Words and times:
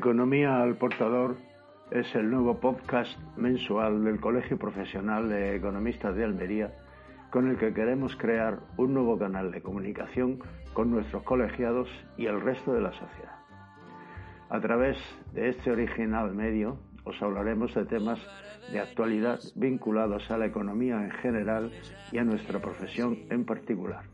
Economía 0.00 0.62
al 0.62 0.76
Portador 0.76 1.36
es 1.90 2.14
el 2.14 2.30
nuevo 2.30 2.58
podcast 2.58 3.18
mensual 3.36 4.02
del 4.02 4.18
Colegio 4.18 4.56
Profesional 4.56 5.28
de 5.28 5.54
Economistas 5.56 6.16
de 6.16 6.24
Almería 6.24 6.72
con 7.30 7.50
el 7.50 7.58
que 7.58 7.74
queremos 7.74 8.16
crear 8.16 8.60
un 8.78 8.94
nuevo 8.94 9.18
canal 9.18 9.52
de 9.52 9.60
comunicación 9.60 10.38
con 10.72 10.90
nuestros 10.90 11.22
colegiados 11.24 11.86
y 12.16 12.24
el 12.24 12.40
resto 12.40 12.72
de 12.72 12.80
la 12.80 12.92
sociedad. 12.92 13.40
A 14.48 14.58
través 14.58 14.96
de 15.34 15.50
este 15.50 15.70
original 15.70 16.34
medio 16.34 16.78
os 17.04 17.20
hablaremos 17.20 17.74
de 17.74 17.84
temas 17.84 18.18
de 18.72 18.80
actualidad 18.80 19.38
vinculados 19.54 20.30
a 20.30 20.38
la 20.38 20.46
economía 20.46 21.04
en 21.04 21.10
general 21.10 21.72
y 22.10 22.16
a 22.16 22.24
nuestra 22.24 22.58
profesión 22.58 23.18
en 23.28 23.44
particular. 23.44 24.04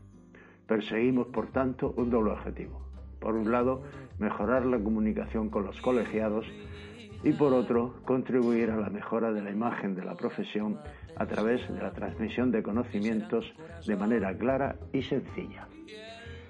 Perseguimos, 0.67 1.27
por 1.27 1.47
tanto, 1.53 1.93
un 1.95 2.09
doble 2.09 2.31
objetivo 2.31 2.87
por 3.19 3.35
un 3.35 3.51
lado, 3.51 3.83
mejorar 4.19 4.65
la 4.65 4.79
comunicación 4.79 5.49
con 5.49 5.65
los 5.65 5.79
colegiados 5.81 6.45
y 7.23 7.33
por 7.33 7.53
otro, 7.53 7.95
contribuir 8.05 8.71
a 8.71 8.77
la 8.77 8.89
mejora 8.89 9.31
de 9.31 9.41
la 9.41 9.51
imagen 9.51 9.95
de 9.95 10.05
la 10.05 10.15
profesión 10.15 10.79
a 11.15 11.25
través 11.25 11.67
de 11.67 11.81
la 11.81 11.91
transmisión 11.91 12.51
de 12.51 12.63
conocimientos 12.63 13.45
de 13.85 13.95
manera 13.95 14.37
clara 14.37 14.75
y 14.93 15.01
sencilla. 15.01 15.67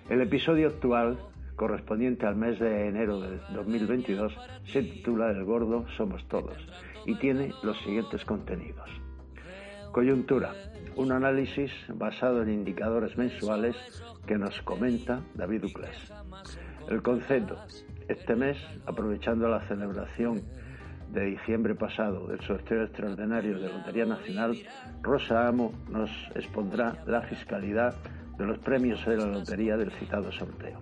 El 0.09 0.21
episodio 0.21 0.67
actual, 0.67 1.19
correspondiente 1.55 2.25
al 2.25 2.35
mes 2.35 2.59
de 2.59 2.87
enero 2.87 3.19
de 3.19 3.39
2022, 3.53 4.37
se 4.65 4.83
titula 4.83 5.31
El 5.31 5.43
gordo 5.45 5.85
somos 5.95 6.27
todos 6.27 6.57
y 7.05 7.15
tiene 7.15 7.51
los 7.63 7.77
siguientes 7.83 8.23
contenidos. 8.25 8.89
Coyuntura, 9.91 10.53
un 10.95 11.11
análisis 11.11 11.71
basado 11.93 12.43
en 12.43 12.51
indicadores 12.51 13.17
mensuales 13.17 13.75
que 14.25 14.37
nos 14.37 14.61
comenta 14.61 15.21
David 15.33 15.65
Uclés. 15.65 16.11
El 16.87 17.01
concepto. 17.01 17.57
Este 18.07 18.35
mes, 18.35 18.57
aprovechando 18.85 19.49
la 19.49 19.59
celebración 19.67 20.41
de 21.11 21.25
diciembre 21.25 21.75
pasado 21.75 22.27
del 22.27 22.39
sorteo 22.41 22.83
extraordinario 22.83 23.59
de 23.59 23.67
Lotería 23.67 24.05
Nacional, 24.05 24.55
Rosa 25.01 25.49
Amo 25.49 25.73
nos 25.89 26.09
expondrá 26.33 27.03
la 27.05 27.21
fiscalidad 27.23 27.93
de 28.37 28.45
los 28.45 28.59
premios 28.59 29.05
de 29.05 29.17
la 29.17 29.25
lotería 29.25 29.75
del 29.75 29.91
citado 29.91 30.31
sorteo. 30.31 30.79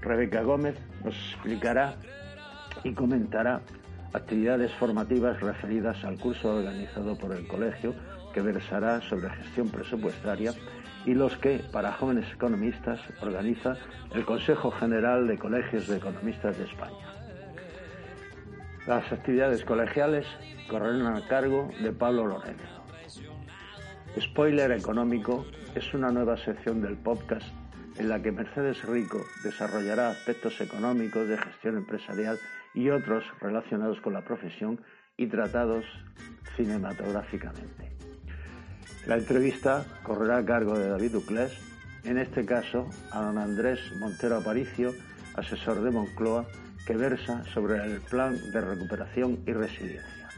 Rebeca 0.00 0.42
Gómez 0.42 0.76
nos 1.04 1.14
explicará 1.14 1.94
y 2.82 2.92
comentará 2.92 3.60
actividades 4.12 4.72
formativas 4.72 5.40
referidas 5.40 6.02
al 6.04 6.18
curso 6.18 6.56
organizado 6.56 7.16
por 7.16 7.32
el 7.32 7.46
colegio 7.46 7.94
que 8.34 8.40
versará 8.40 9.00
sobre 9.02 9.30
gestión 9.30 9.68
presupuestaria 9.68 10.52
y 11.06 11.14
los 11.14 11.36
que, 11.38 11.60
para 11.72 11.92
jóvenes 11.92 12.30
economistas, 12.32 13.00
organiza 13.22 13.76
el 14.14 14.24
Consejo 14.24 14.70
General 14.70 15.26
de 15.26 15.38
Colegios 15.38 15.88
de 15.88 15.96
Economistas 15.96 16.58
de 16.58 16.64
España. 16.64 17.06
Las 18.86 19.10
actividades 19.12 19.64
colegiales 19.64 20.26
correrán 20.68 21.16
a 21.16 21.26
cargo 21.28 21.70
de 21.82 21.92
Pablo 21.92 22.26
Lorenzo. 22.26 22.84
Spoiler 24.18 24.72
Económico 24.72 25.46
es 25.74 25.94
una 25.94 26.10
nueva 26.10 26.36
sección 26.36 26.82
del 26.82 26.96
podcast 26.96 27.46
en 27.98 28.08
la 28.08 28.20
que 28.22 28.32
Mercedes 28.32 28.82
Rico 28.84 29.24
desarrollará 29.44 30.10
aspectos 30.10 30.60
económicos 30.60 31.28
de 31.28 31.36
gestión 31.36 31.76
empresarial 31.76 32.38
y 32.74 32.88
otros 32.90 33.24
relacionados 33.40 34.00
con 34.00 34.14
la 34.14 34.24
profesión 34.24 34.80
y 35.16 35.26
tratados 35.26 35.84
cinematográficamente. 36.56 37.99
La 39.06 39.16
entrevista 39.16 39.84
correrá 40.02 40.38
a 40.38 40.44
cargo 40.44 40.78
de 40.78 40.88
David 40.88 41.12
Duclés, 41.12 41.52
en 42.04 42.18
este 42.18 42.44
caso 42.44 42.88
a 43.10 43.20
don 43.22 43.38
Andrés 43.38 43.80
Montero 43.98 44.36
Aparicio, 44.36 44.94
asesor 45.34 45.82
de 45.82 45.90
Moncloa, 45.90 46.46
que 46.86 46.96
versa 46.96 47.44
sobre 47.52 47.82
el 47.84 48.00
plan 48.00 48.38
de 48.52 48.60
recuperación 48.60 49.40
y 49.46 49.52
resiliencia. 49.52 50.28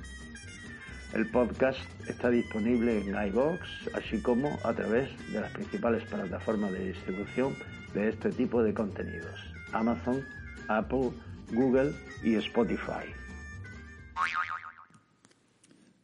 El 1.13 1.29
podcast 1.31 1.81
está 2.09 2.31
disponible 2.31 3.01
en 3.01 3.15
iVoox, 3.29 3.61
así 3.95 4.23
como 4.23 4.59
a 4.65 4.73
través 4.73 5.11
de 5.31 5.41
las 5.41 5.51
principales 5.53 6.05
plataformas 6.05 6.73
de 6.73 6.93
distribución 6.93 7.55
de 7.93 8.09
este 8.09 8.31
tipo 8.31 8.63
de 8.63 8.73
contenidos, 8.73 9.39
Amazon, 9.73 10.25
Apple, 10.69 11.11
Google 11.53 11.93
y 12.23 12.37
Spotify. 12.37 13.13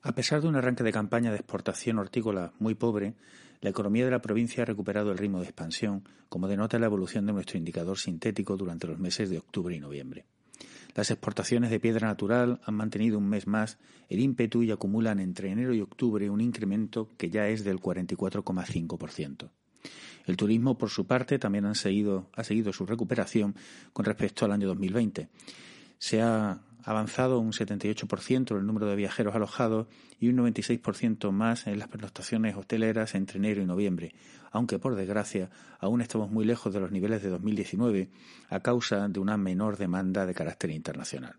A 0.08 0.12
pesar 0.12 0.41
de 0.41 0.48
un 0.48 0.56
arranque 0.56 0.82
de 0.82 0.91
campaña 0.91 1.30
de 1.30 1.36
exportación 1.36 1.98
hortícola 1.98 2.54
muy 2.60 2.74
pobre, 2.74 3.12
la 3.60 3.69
economía 3.69 4.06
de 4.06 4.10
la 4.10 4.22
provincia 4.22 4.62
ha 4.62 4.66
recuperado 4.66 5.12
el 5.12 5.19
ritmo 5.19 5.41
de 5.41 5.44
expansión, 5.44 6.02
como 6.30 6.48
denota 6.48 6.78
la 6.78 6.86
evolución 6.86 7.26
de 7.26 7.34
nuestro 7.34 7.58
indicador 7.58 7.98
sintético 7.98 8.56
durante 8.56 8.86
los 8.86 8.98
meses 8.98 9.28
de 9.28 9.36
octubre 9.36 9.76
y 9.76 9.80
noviembre. 9.80 10.24
Las 10.94 11.10
exportaciones 11.10 11.68
de 11.68 11.78
piedra 11.78 12.08
natural 12.08 12.58
han 12.64 12.74
mantenido 12.74 13.18
un 13.18 13.28
mes 13.28 13.47
más 13.47 13.76
el 14.08 14.20
ímpetu 14.20 14.62
y 14.62 14.70
acumulan 14.70 15.20
entre 15.20 15.50
enero 15.50 15.74
y 15.74 15.82
octubre 15.82 16.30
un 16.30 16.41
incremento 16.41 17.10
que 17.18 17.28
ya 17.28 17.47
es 17.48 17.62
del 17.62 17.78
44,5%. 17.78 19.50
El 20.24 20.36
turismo, 20.38 20.78
por 20.78 20.88
su 20.88 21.06
parte, 21.06 21.38
también 21.38 21.66
ha 21.66 21.74
seguido 21.74 22.30
su 22.72 22.86
recuperación 22.86 23.54
con 23.92 24.06
respecto 24.06 24.47
al 24.47 24.52
año 24.52 24.68
2020. 24.68 25.28
Se 25.98 26.22
ha 26.22 26.62
avanzado 26.88 27.38
un 27.38 27.53
78% 27.53 28.56
el 28.56 28.66
número 28.66 28.87
de 28.87 28.97
viajeros 28.97 29.34
alojados 29.34 29.88
y 30.19 30.28
un 30.28 30.38
96% 30.38 31.31
más 31.32 31.66
en 31.66 31.78
las 31.78 31.88
pernoctaciones 31.88 32.56
hoteleras 32.56 33.15
entre 33.15 33.37
enero 33.37 33.60
y 33.60 33.66
noviembre, 33.66 34.15
aunque 34.50 34.78
por 34.78 34.94
desgracia 34.94 35.50
aún 35.81 36.00
estamos 36.00 36.31
muy 36.31 36.47
lejos 36.47 36.72
de 36.72 36.81
los 36.81 36.91
niveles 36.91 37.22
de 37.22 37.28
2019 37.28 38.09
a 38.48 38.60
causa 38.60 39.06
de 39.06 39.21
una 39.21 39.37
menor 39.37 39.77
demanda 39.77 40.25
de 40.25 40.32
carácter 40.32 40.71
internacional. 40.71 41.37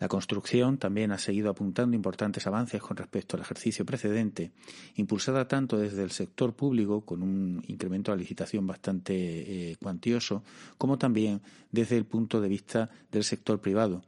La 0.00 0.08
construcción 0.08 0.78
también 0.78 1.12
ha 1.12 1.18
seguido 1.18 1.48
apuntando 1.48 1.94
importantes 1.94 2.46
avances 2.48 2.82
con 2.82 2.96
respecto 2.96 3.36
al 3.36 3.42
ejercicio 3.42 3.86
precedente, 3.86 4.50
impulsada 4.96 5.46
tanto 5.46 5.78
desde 5.78 6.02
el 6.02 6.10
sector 6.10 6.54
público, 6.54 7.02
con 7.02 7.22
un 7.22 7.62
incremento 7.68 8.10
de 8.10 8.16
la 8.16 8.20
licitación 8.20 8.66
bastante 8.66 9.14
eh, 9.14 9.76
cuantioso, 9.76 10.42
como 10.76 10.98
también 10.98 11.40
desde 11.70 11.96
el 11.96 12.04
punto 12.04 12.40
de 12.40 12.48
vista 12.48 12.90
del 13.10 13.24
sector 13.24 13.60
privado, 13.60 14.02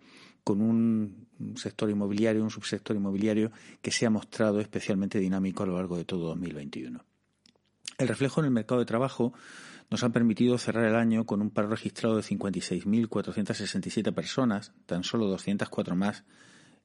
con 0.49 0.63
un 0.63 1.27
sector 1.57 1.91
inmobiliario, 1.91 2.43
un 2.43 2.49
subsector 2.49 2.97
inmobiliario 2.97 3.53
que 3.83 3.91
se 3.91 4.07
ha 4.07 4.11
mostrado 4.11 4.61
especialmente 4.61 5.19
dinámico 5.19 5.63
a 5.63 5.67
lo 5.67 5.77
largo 5.77 5.99
de 5.99 6.07
todo 6.07 6.29
2021. 6.29 7.05
El 7.99 8.09
reflejo 8.09 8.41
en 8.41 8.47
el 8.47 8.51
mercado 8.51 8.81
de 8.81 8.87
trabajo 8.87 9.35
nos 9.91 10.03
ha 10.05 10.09
permitido 10.09 10.57
cerrar 10.57 10.87
el 10.87 10.95
año 10.95 11.27
con 11.27 11.43
un 11.43 11.51
paro 11.51 11.69
registrado 11.69 12.17
de 12.17 12.23
56.467 12.23 14.15
personas, 14.15 14.73
tan 14.87 15.05
solo 15.05 15.27
204 15.27 15.95
más 15.95 16.25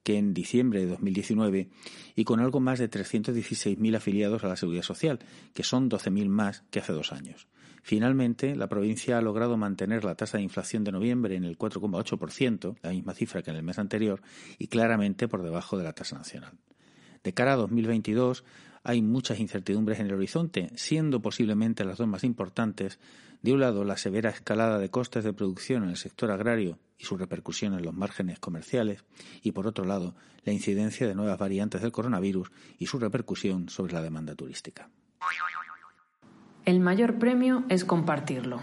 que 0.02 0.18
en 0.18 0.34
diciembre 0.34 0.80
de 0.80 0.86
2019 0.88 1.70
y 2.16 2.24
con 2.24 2.40
algo 2.40 2.60
más 2.60 2.78
de 2.78 2.90
316.000 2.90 3.96
afiliados 3.96 4.44
a 4.44 4.48
la 4.48 4.56
Seguridad 4.56 4.82
Social, 4.82 5.20
que 5.54 5.62
son 5.62 5.88
12.000 5.88 6.28
más 6.28 6.64
que 6.70 6.80
hace 6.80 6.92
dos 6.92 7.14
años. 7.14 7.48
Finalmente, 7.86 8.56
la 8.56 8.66
provincia 8.66 9.18
ha 9.18 9.20
logrado 9.20 9.58
mantener 9.58 10.04
la 10.04 10.14
tasa 10.14 10.38
de 10.38 10.42
inflación 10.42 10.84
de 10.84 10.92
noviembre 10.92 11.36
en 11.36 11.44
el 11.44 11.58
4,8%, 11.58 12.78
la 12.80 12.90
misma 12.90 13.12
cifra 13.12 13.42
que 13.42 13.50
en 13.50 13.56
el 13.56 13.62
mes 13.62 13.78
anterior, 13.78 14.22
y 14.58 14.68
claramente 14.68 15.28
por 15.28 15.42
debajo 15.42 15.76
de 15.76 15.84
la 15.84 15.92
tasa 15.92 16.16
nacional. 16.16 16.54
De 17.22 17.34
cara 17.34 17.52
a 17.52 17.56
2022, 17.56 18.42
hay 18.84 19.02
muchas 19.02 19.38
incertidumbres 19.38 20.00
en 20.00 20.06
el 20.06 20.14
horizonte, 20.14 20.70
siendo 20.76 21.20
posiblemente 21.20 21.84
las 21.84 21.98
dos 21.98 22.08
más 22.08 22.24
importantes, 22.24 22.98
de 23.42 23.52
un 23.52 23.60
lado, 23.60 23.84
la 23.84 23.98
severa 23.98 24.30
escalada 24.30 24.78
de 24.78 24.88
costes 24.88 25.22
de 25.22 25.34
producción 25.34 25.84
en 25.84 25.90
el 25.90 25.98
sector 25.98 26.30
agrario 26.30 26.78
y 26.96 27.04
su 27.04 27.18
repercusión 27.18 27.74
en 27.74 27.84
los 27.84 27.92
márgenes 27.92 28.38
comerciales, 28.38 29.04
y 29.42 29.52
por 29.52 29.66
otro 29.66 29.84
lado, 29.84 30.16
la 30.44 30.54
incidencia 30.54 31.06
de 31.06 31.14
nuevas 31.14 31.38
variantes 31.38 31.82
del 31.82 31.92
coronavirus 31.92 32.50
y 32.78 32.86
su 32.86 32.98
repercusión 32.98 33.68
sobre 33.68 33.92
la 33.92 34.00
demanda 34.00 34.34
turística. 34.34 34.88
El 36.64 36.80
mayor 36.80 37.16
premio 37.18 37.62
es 37.68 37.84
compartirlo. 37.84 38.58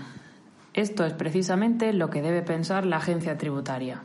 Esto 0.73 1.05
es 1.05 1.13
precisamente 1.13 1.93
lo 1.93 2.09
que 2.09 2.23
debe 2.23 2.41
pensar 2.41 2.83
la 2.83 2.97
agencia 2.97 3.37
tributaria, 3.37 4.01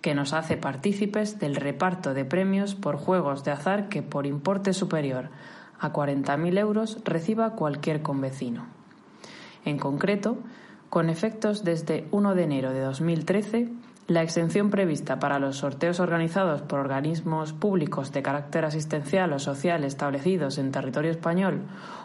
que 0.00 0.14
nos 0.14 0.32
hace 0.32 0.56
partícipes 0.56 1.40
del 1.40 1.56
reparto 1.56 2.14
de 2.14 2.24
premios 2.24 2.76
por 2.76 2.96
juegos 2.96 3.42
de 3.42 3.50
azar 3.50 3.88
que 3.88 4.02
por 4.02 4.26
importe 4.26 4.72
superior 4.72 5.30
a 5.80 5.92
40.000 5.92 6.58
euros 6.58 6.98
reciba 7.04 7.56
cualquier 7.56 8.02
convecino. 8.02 8.66
En 9.64 9.78
concreto, 9.78 10.38
con 10.88 11.10
efectos 11.10 11.64
desde 11.64 12.06
1 12.12 12.36
de 12.36 12.42
enero 12.44 12.72
de 12.72 12.82
2013, 12.82 13.68
la 14.10 14.24
exención 14.24 14.70
prevista 14.70 15.20
para 15.20 15.38
los 15.38 15.58
sorteos 15.58 16.00
organizados 16.00 16.62
por 16.62 16.80
organismos 16.80 17.52
públicos 17.52 18.10
de 18.10 18.22
carácter 18.22 18.64
asistencial 18.64 19.32
o 19.32 19.38
social 19.38 19.84
establecidos 19.84 20.58
en 20.58 20.72
territorio 20.72 21.12
español 21.12 21.62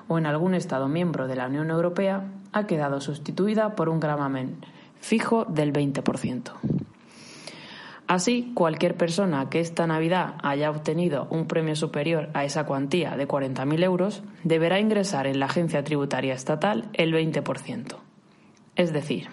o 0.07 0.19
en 0.19 0.27
algún 0.27 0.53
Estado 0.53 0.87
miembro 0.87 1.27
de 1.27 1.35
la 1.35 1.47
Unión 1.47 1.71
Europea 1.71 2.27
ha 2.51 2.67
quedado 2.67 3.01
sustituida 3.01 3.73
por 3.73 3.89
un 3.89 3.99
gravamen 3.99 4.57
fijo 4.99 5.45
del 5.45 5.73
20%. 5.73 6.51
Así, 8.05 8.51
cualquier 8.53 8.95
persona 8.95 9.49
que 9.49 9.59
esta 9.59 9.87
Navidad 9.87 10.35
haya 10.43 10.69
obtenido 10.69 11.27
un 11.31 11.47
premio 11.47 11.75
superior 11.75 12.29
a 12.35 12.45
esa 12.45 12.67
cuantía 12.67 13.17
de 13.17 13.27
40.000 13.27 13.83
euros 13.83 14.21
deberá 14.43 14.79
ingresar 14.79 15.25
en 15.25 15.39
la 15.39 15.47
agencia 15.47 15.83
tributaria 15.83 16.35
estatal 16.35 16.87
el 16.93 17.11
20%. 17.15 17.95
Es 18.75 18.93
decir, 18.93 19.27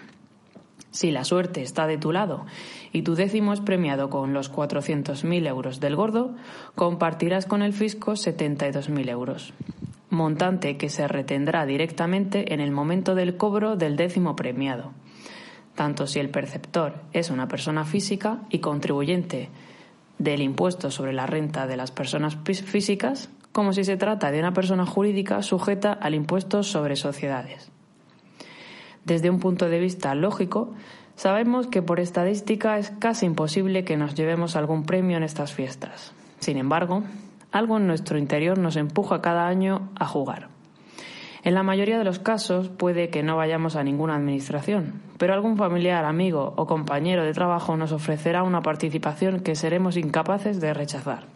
si 0.93 1.11
la 1.11 1.25
suerte 1.25 1.63
está 1.63 1.87
de 1.87 1.97
tu 1.97 2.11
lado 2.11 2.45
y 2.93 3.01
tu 3.01 3.15
décimo 3.15 3.51
es 3.51 3.59
premiado 3.59 4.09
con 4.09 4.31
los 4.31 4.53
400.000 4.53 5.47
euros 5.47 5.79
del 5.79 5.95
gordo, 5.95 6.35
compartirás 6.75 7.47
con 7.47 7.63
el 7.63 7.73
fisco 7.73 8.13
72.000 8.13 9.09
euros, 9.09 9.53
montante 10.11 10.77
que 10.77 10.89
se 10.89 11.07
retendrá 11.07 11.65
directamente 11.65 12.53
en 12.53 12.61
el 12.61 12.71
momento 12.71 13.15
del 13.15 13.35
cobro 13.35 13.75
del 13.75 13.97
décimo 13.97 14.35
premiado, 14.35 14.93
tanto 15.75 16.05
si 16.05 16.19
el 16.19 16.29
perceptor 16.29 17.01
es 17.11 17.31
una 17.31 17.47
persona 17.47 17.85
física 17.85 18.43
y 18.49 18.59
contribuyente 18.59 19.49
del 20.19 20.43
impuesto 20.43 20.91
sobre 20.91 21.11
la 21.11 21.25
renta 21.25 21.65
de 21.65 21.75
las 21.75 21.91
personas 21.91 22.37
físicas, 22.45 23.31
como 23.51 23.73
si 23.73 23.83
se 23.83 23.97
trata 23.97 24.29
de 24.29 24.39
una 24.39 24.53
persona 24.53 24.85
jurídica 24.85 25.41
sujeta 25.41 25.91
al 25.91 26.13
impuesto 26.13 26.61
sobre 26.61 26.95
sociedades. 26.95 27.72
Desde 29.05 29.29
un 29.29 29.39
punto 29.39 29.69
de 29.69 29.79
vista 29.79 30.15
lógico, 30.15 30.73
sabemos 31.15 31.67
que 31.67 31.81
por 31.81 31.99
estadística 31.99 32.77
es 32.77 32.91
casi 32.91 33.25
imposible 33.25 33.83
que 33.83 33.97
nos 33.97 34.15
llevemos 34.15 34.55
algún 34.55 34.85
premio 34.85 35.17
en 35.17 35.23
estas 35.23 35.53
fiestas. 35.53 36.13
Sin 36.39 36.57
embargo, 36.57 37.03
algo 37.51 37.77
en 37.77 37.87
nuestro 37.87 38.17
interior 38.17 38.57
nos 38.57 38.75
empuja 38.75 39.21
cada 39.21 39.47
año 39.47 39.89
a 39.95 40.05
jugar. 40.05 40.47
En 41.43 41.55
la 41.55 41.63
mayoría 41.63 41.97
de 41.97 42.05
los 42.05 42.19
casos 42.19 42.69
puede 42.69 43.09
que 43.09 43.21
no 43.21 43.35
vayamos 43.35 43.75
a 43.75 43.83
ninguna 43.83 44.15
administración, 44.15 45.01
pero 45.17 45.33
algún 45.33 45.57
familiar, 45.57 46.05
amigo 46.05 46.53
o 46.55 46.65
compañero 46.65 47.25
de 47.25 47.33
trabajo 47.33 47.75
nos 47.75 47.91
ofrecerá 47.91 48.43
una 48.43 48.61
participación 48.61 49.41
que 49.41 49.55
seremos 49.55 49.97
incapaces 49.97 50.61
de 50.61 50.73
rechazar. 50.73 51.32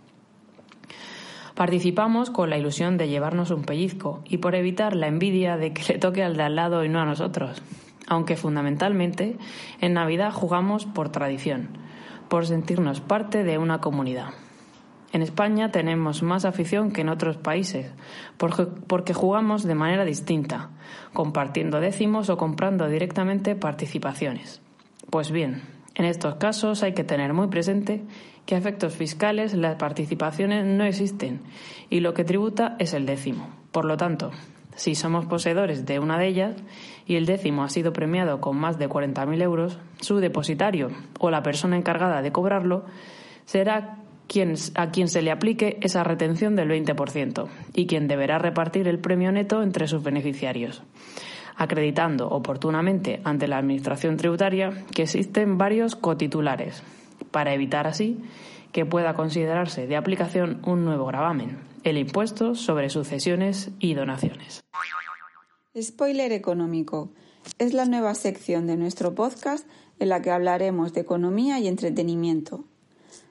Participamos 1.57 2.29
con 2.29 2.51
la 2.51 2.57
ilusión 2.59 2.99
de 2.99 3.07
llevarnos 3.07 3.49
un 3.49 3.63
pellizco 3.63 4.21
y 4.25 4.37
por 4.37 4.53
evitar 4.53 4.95
la 4.95 5.07
envidia 5.07 5.57
de 5.57 5.73
que 5.73 5.91
le 5.91 5.97
toque 5.97 6.23
al 6.23 6.37
de 6.37 6.43
al 6.43 6.55
lado 6.55 6.85
y 6.85 6.89
no 6.89 6.99
a 6.99 7.05
nosotros. 7.05 7.63
Aunque 8.07 8.35
fundamentalmente 8.35 9.37
en 9.81 9.93
Navidad 9.93 10.31
jugamos 10.31 10.85
por 10.85 11.09
tradición, 11.09 11.69
por 12.29 12.45
sentirnos 12.45 13.01
parte 13.01 13.43
de 13.43 13.57
una 13.57 13.81
comunidad. 13.81 14.35
En 15.13 15.23
España 15.23 15.71
tenemos 15.71 16.21
más 16.21 16.45
afición 16.45 16.91
que 16.91 17.01
en 17.01 17.09
otros 17.09 17.37
países, 17.37 17.91
porque, 18.37 19.15
jugamos 19.15 19.63
de 19.63 19.73
manera 19.73 20.05
distinta, 20.05 20.69
compartiendo 21.11 21.79
décimos 21.79 22.29
o 22.29 22.37
comprando 22.37 22.87
directamente 22.87 23.55
participaciones. 23.55 24.61
Pues 25.09 25.31
bien, 25.31 25.63
en 25.97 26.05
estos 26.05 26.35
casos 26.35 26.83
hay 26.83 26.93
que 26.93 27.03
tener 27.03 27.33
muy 27.33 27.47
presente 27.47 28.03
que 28.45 28.53
a 28.53 28.59
efectos 28.59 28.95
fiscales 28.95 29.55
las 29.55 29.77
participaciones 29.77 30.63
no 30.63 30.83
existen 30.83 31.41
y 31.89 32.01
lo 32.01 32.13
que 32.13 32.23
tributa 32.23 32.75
es 32.77 32.93
el 32.93 33.07
décimo. 33.07 33.49
Por 33.71 33.85
lo 33.85 33.97
tanto, 33.97 34.29
si 34.75 34.93
somos 34.93 35.25
poseedores 35.25 35.87
de 35.87 35.97
una 35.97 36.19
de 36.19 36.27
ellas 36.27 36.55
y 37.07 37.15
el 37.15 37.25
décimo 37.25 37.63
ha 37.63 37.69
sido 37.69 37.93
premiado 37.93 38.39
con 38.39 38.57
más 38.57 38.77
de 38.77 38.87
40.000 38.87 39.41
euros, 39.41 39.79
su 39.99 40.17
depositario 40.17 40.91
o 41.19 41.31
la 41.31 41.41
persona 41.41 41.77
encargada 41.77 42.21
de 42.21 42.31
cobrarlo 42.31 42.85
será 43.45 43.97
a 44.75 44.91
quien 44.91 45.07
se 45.07 45.21
le 45.23 45.31
aplique 45.31 45.79
esa 45.81 46.03
retención 46.03 46.55
del 46.55 46.69
20% 46.69 47.47
y 47.73 47.87
quien 47.87 48.07
deberá 48.07 48.37
repartir 48.37 48.87
el 48.87 48.99
premio 48.99 49.31
neto 49.31 49.63
entre 49.63 49.87
sus 49.87 50.03
beneficiarios, 50.03 50.83
acreditando 51.57 52.29
oportunamente 52.29 53.19
ante 53.23 53.47
la 53.47 53.57
Administración 53.57 54.15
tributaria 54.15 54.85
que 54.93 55.03
existen 55.03 55.57
varios 55.57 55.95
cotitulares, 55.95 56.83
para 57.31 57.53
evitar 57.53 57.87
así 57.87 58.17
que 58.71 58.85
pueda 58.85 59.15
considerarse 59.15 59.87
de 59.87 59.95
aplicación 59.95 60.61
un 60.65 60.85
nuevo 60.85 61.05
gravamen, 61.05 61.57
el 61.83 61.97
impuesto 61.97 62.55
sobre 62.55 62.89
sucesiones 62.89 63.71
y 63.79 63.95
donaciones. 63.95 64.61
Spoiler 65.79 66.31
económico. 66.31 67.09
Es 67.59 67.73
la 67.73 67.85
nueva 67.85 68.13
sección 68.13 68.67
de 68.67 68.77
nuestro 68.77 69.15
podcast 69.15 69.67
en 69.99 70.09
la 70.09 70.21
que 70.21 70.31
hablaremos 70.31 70.93
de 70.93 71.01
economía 71.01 71.59
y 71.59 71.67
entretenimiento. 71.67 72.65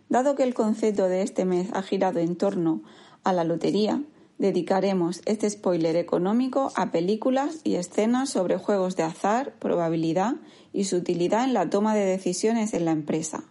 Dado 0.09 0.35
que 0.35 0.43
el 0.43 0.55
concepto 0.55 1.09
de 1.09 1.23
este 1.23 1.45
mes 1.45 1.69
ha 1.73 1.83
girado 1.83 2.19
en 2.19 2.37
torno 2.37 2.83
a 3.25 3.33
la 3.33 3.45
lotería, 3.45 4.03
dedicaremos 4.39 5.23
este 5.25 5.49
spoiler 5.49 5.97
económico 5.97 6.73
a 6.75 6.91
películas 6.93 7.61
y 7.65 7.77
escenas 7.77 8.31
sobre 8.31 8.59
juegos 8.59 8.97
de 8.97 9.03
azar, 9.03 9.55
probabilidad 9.59 10.37
y 10.73 10.85
su 10.85 10.97
utilidad 10.97 11.45
en 11.45 11.55
la 11.55 11.71
toma 11.71 11.95
de 11.95 12.05
decisiones 12.05 12.75
en 12.75 12.85
la 12.85 12.93
empresa. 12.93 13.45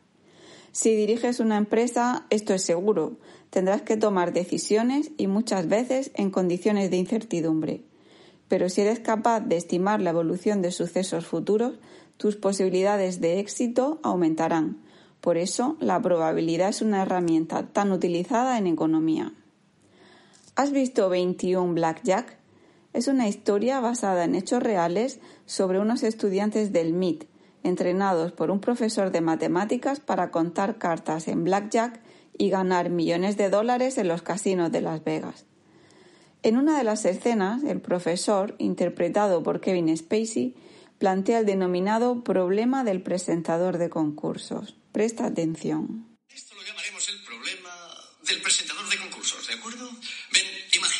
Si 0.71 0.93
diriges 0.93 1.39
una 1.39 1.57
empresa, 1.57 2.25
esto 2.29 2.53
es 2.53 2.61
seguro. 2.61 3.17
Tendrás 3.49 3.81
que 3.81 3.95
tomar 3.95 4.33
decisiones 4.33 5.11
y 5.17 5.27
muchas 5.27 5.67
veces 5.67 6.11
en 6.15 6.31
condiciones 6.31 6.91
de 6.91 6.97
incertidumbre. 6.97 7.83
Pero 8.47 8.69
si 8.69 8.81
eres 8.81 8.99
capaz 8.99 9.39
de 9.39 9.55
estimar 9.55 10.01
la 10.01 10.09
evolución 10.09 10.61
de 10.61 10.71
sucesos 10.71 11.25
futuros, 11.25 11.79
tus 12.17 12.35
posibilidades 12.35 13.21
de 13.21 13.39
éxito 13.39 13.99
aumentarán. 14.03 14.81
Por 15.21 15.37
eso, 15.37 15.77
la 15.79 16.01
probabilidad 16.01 16.69
es 16.69 16.81
una 16.81 17.01
herramienta 17.01 17.67
tan 17.71 17.91
utilizada 17.91 18.57
en 18.57 18.67
economía. 18.67 19.33
¿Has 20.55 20.71
visto 20.71 21.09
21 21.09 21.73
Blackjack? 21.73 22.37
Es 22.93 23.07
una 23.07 23.27
historia 23.27 23.81
basada 23.81 24.23
en 24.23 24.35
hechos 24.35 24.63
reales 24.63 25.19
sobre 25.45 25.79
unos 25.79 26.03
estudiantes 26.03 26.71
del 26.71 26.93
MIT 26.93 27.25
entrenados 27.65 28.31
por 28.31 28.51
un 28.51 28.61
profesor 28.61 29.11
de 29.11 29.21
matemáticas 29.21 29.99
para 29.99 30.29
contar 30.29 30.77
cartas 30.77 31.27
en 31.27 31.43
blackjack 31.43 31.99
y 32.37 32.49
ganar 32.49 32.89
millones 32.89 33.37
de 33.37 33.49
dólares 33.49 33.97
en 33.97 34.07
los 34.07 34.21
casinos 34.21 34.71
de 34.71 34.81
Las 34.81 35.03
Vegas. 35.03 35.45
En 36.43 36.57
una 36.57 36.77
de 36.77 36.83
las 36.83 37.05
escenas, 37.05 37.63
el 37.63 37.81
profesor, 37.81 38.55
interpretado 38.59 39.41
por 39.41 39.61
Kevin 39.61 39.95
Spacey, 39.97 40.55
plantea 40.99 41.39
el 41.39 41.47
denominado 41.47 42.23
problema 42.23 42.83
del 42.83 43.01
presentador 43.01 43.79
de 43.79 43.89
concursos. 43.89 44.77
Presta 44.91 45.25
atención. 45.25 46.05
Esto 46.29 46.53
lo 46.53 46.61
llamaremos 46.61 47.09
el 47.09 47.23
problema 47.25 47.71
del 48.27 48.41
presentador 48.41 48.87
de 48.89 48.97
concursos, 48.97 49.47
¿de 49.47 49.53
acuerdo? 49.55 49.89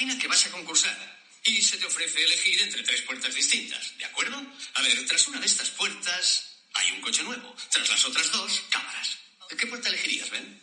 Imagina 0.05 0.21
que 0.21 0.27
vas 0.27 0.45
a 0.45 0.51
concursar 0.51 1.19
y 1.45 1.59
se 1.63 1.77
te 1.77 1.85
ofrece 1.88 2.24
elegir 2.24 2.62
entre 2.62 2.83
tres 2.83 3.01
puertas 3.01 3.33
distintas, 3.33 3.97
¿de 3.97 4.05
acuerdo? 4.05 4.38
A 4.75 4.81
ver, 4.83 5.03
tras 5.07 5.27
una 5.29 5.39
de 5.39 5.47
estas 5.47 5.71
puertas 5.71 6.59
hay 6.75 6.91
un 6.91 7.01
coche 7.01 7.24
nuevo. 7.24 7.55
Tras 7.71 7.89
las 7.89 8.05
otras 8.05 8.31
dos, 8.31 8.62
cámaras. 8.69 9.17
¿Qué 9.57 9.65
puerta 9.65 9.89
elegirías, 9.89 10.29
Ben? 10.29 10.62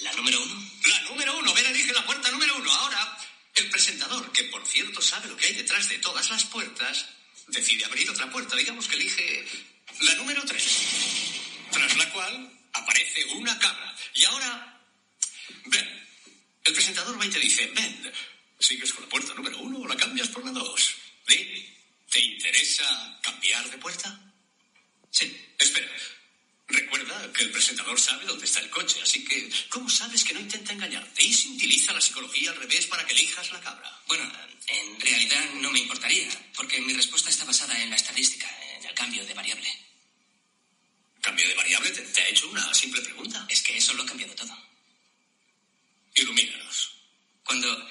La 0.00 0.14
número 0.14 0.42
uno. 0.42 0.70
La 0.86 1.00
número 1.02 1.36
uno. 1.36 1.52
Ben 1.52 1.66
elige 1.66 1.92
la 1.92 2.06
puerta 2.06 2.30
número 2.30 2.56
uno. 2.56 2.72
Ahora, 2.72 3.18
el 3.54 3.68
presentador, 3.68 4.32
que 4.32 4.44
por 4.44 4.66
cierto 4.66 5.02
sabe 5.02 5.28
lo 5.28 5.36
que 5.36 5.48
hay 5.48 5.54
detrás 5.56 5.90
de 5.90 5.98
todas 5.98 6.30
las 6.30 6.44
puertas, 6.44 7.04
decide 7.48 7.84
abrir 7.84 8.08
otra 8.08 8.30
puerta. 8.30 8.56
Digamos 8.56 8.88
que 8.88 8.96
elige 8.96 9.46
la 10.00 10.14
número 10.14 10.42
tres. 10.46 10.64
Tras 11.70 11.96
la 11.98 12.10
cual 12.14 12.50
aparece 12.72 13.26
una 13.34 13.58
cabra. 13.58 13.94
Y 14.14 14.24
ahora, 14.24 14.72
Ben, 15.66 15.95
el 16.66 16.74
presentador 16.74 17.20
va 17.20 17.26
y 17.26 17.30
te 17.30 17.38
dice, 17.38 17.70
Ben, 17.74 18.12
¿sigues 18.58 18.92
con 18.92 19.04
la 19.04 19.08
puerta 19.08 19.34
número 19.34 19.58
uno 19.58 19.78
o 19.78 19.86
la 19.86 19.96
cambias 19.96 20.28
por 20.28 20.44
la 20.44 20.52
dos? 20.52 20.94
¿Te 21.26 22.20
interesa 22.20 23.20
cambiar 23.22 23.68
de 23.70 23.78
puerta? 23.78 24.18
Sí. 25.10 25.36
Espera. 25.58 25.88
Recuerda 26.68 27.32
que 27.32 27.44
el 27.44 27.50
presentador 27.50 27.98
sabe 28.00 28.24
dónde 28.24 28.44
está 28.44 28.60
el 28.60 28.70
coche, 28.70 28.98
así 29.02 29.24
que 29.24 29.48
¿cómo 29.68 29.88
sabes 29.88 30.24
que 30.24 30.34
no 30.34 30.40
intenta 30.40 30.72
engañarte? 30.72 31.22
¿Y 31.22 31.32
si 31.32 31.50
utiliza 31.50 31.92
la 31.92 32.00
psicología 32.00 32.50
al 32.50 32.56
revés 32.56 32.86
para 32.86 33.06
que 33.06 33.12
elijas 33.12 33.52
la 33.52 33.60
cabra? 33.60 34.00
Bueno, 34.08 34.32
en 34.66 35.00
realidad 35.00 35.44
no 35.60 35.70
me 35.70 35.78
importaría, 35.78 36.28
porque 36.56 36.80
mi 36.80 36.92
respuesta 36.92 37.30
está 37.30 37.44
basada 37.44 37.80
en 37.80 37.90
la 37.90 37.96
estadística, 37.96 38.48
en 38.78 38.86
el 38.86 38.94
cambio 38.94 39.24
de 39.24 39.34
variable. 39.34 39.68
¿Cambio 41.20 41.46
de 41.46 41.54
variable? 41.54 41.90
Te, 41.90 42.02
te 42.02 42.22
ha 42.22 42.28
hecho 42.28 42.48
una 42.48 42.74
simple 42.74 43.00
pregunta. 43.02 43.46
Es 43.48 43.62
que 43.62 43.76
eso 43.76 43.94
lo 43.94 44.02
ha 44.02 44.06
cambiado 44.06 44.34
todo. 44.34 44.65
Ilumínanos. 46.16 46.92
Cuando 47.44 47.88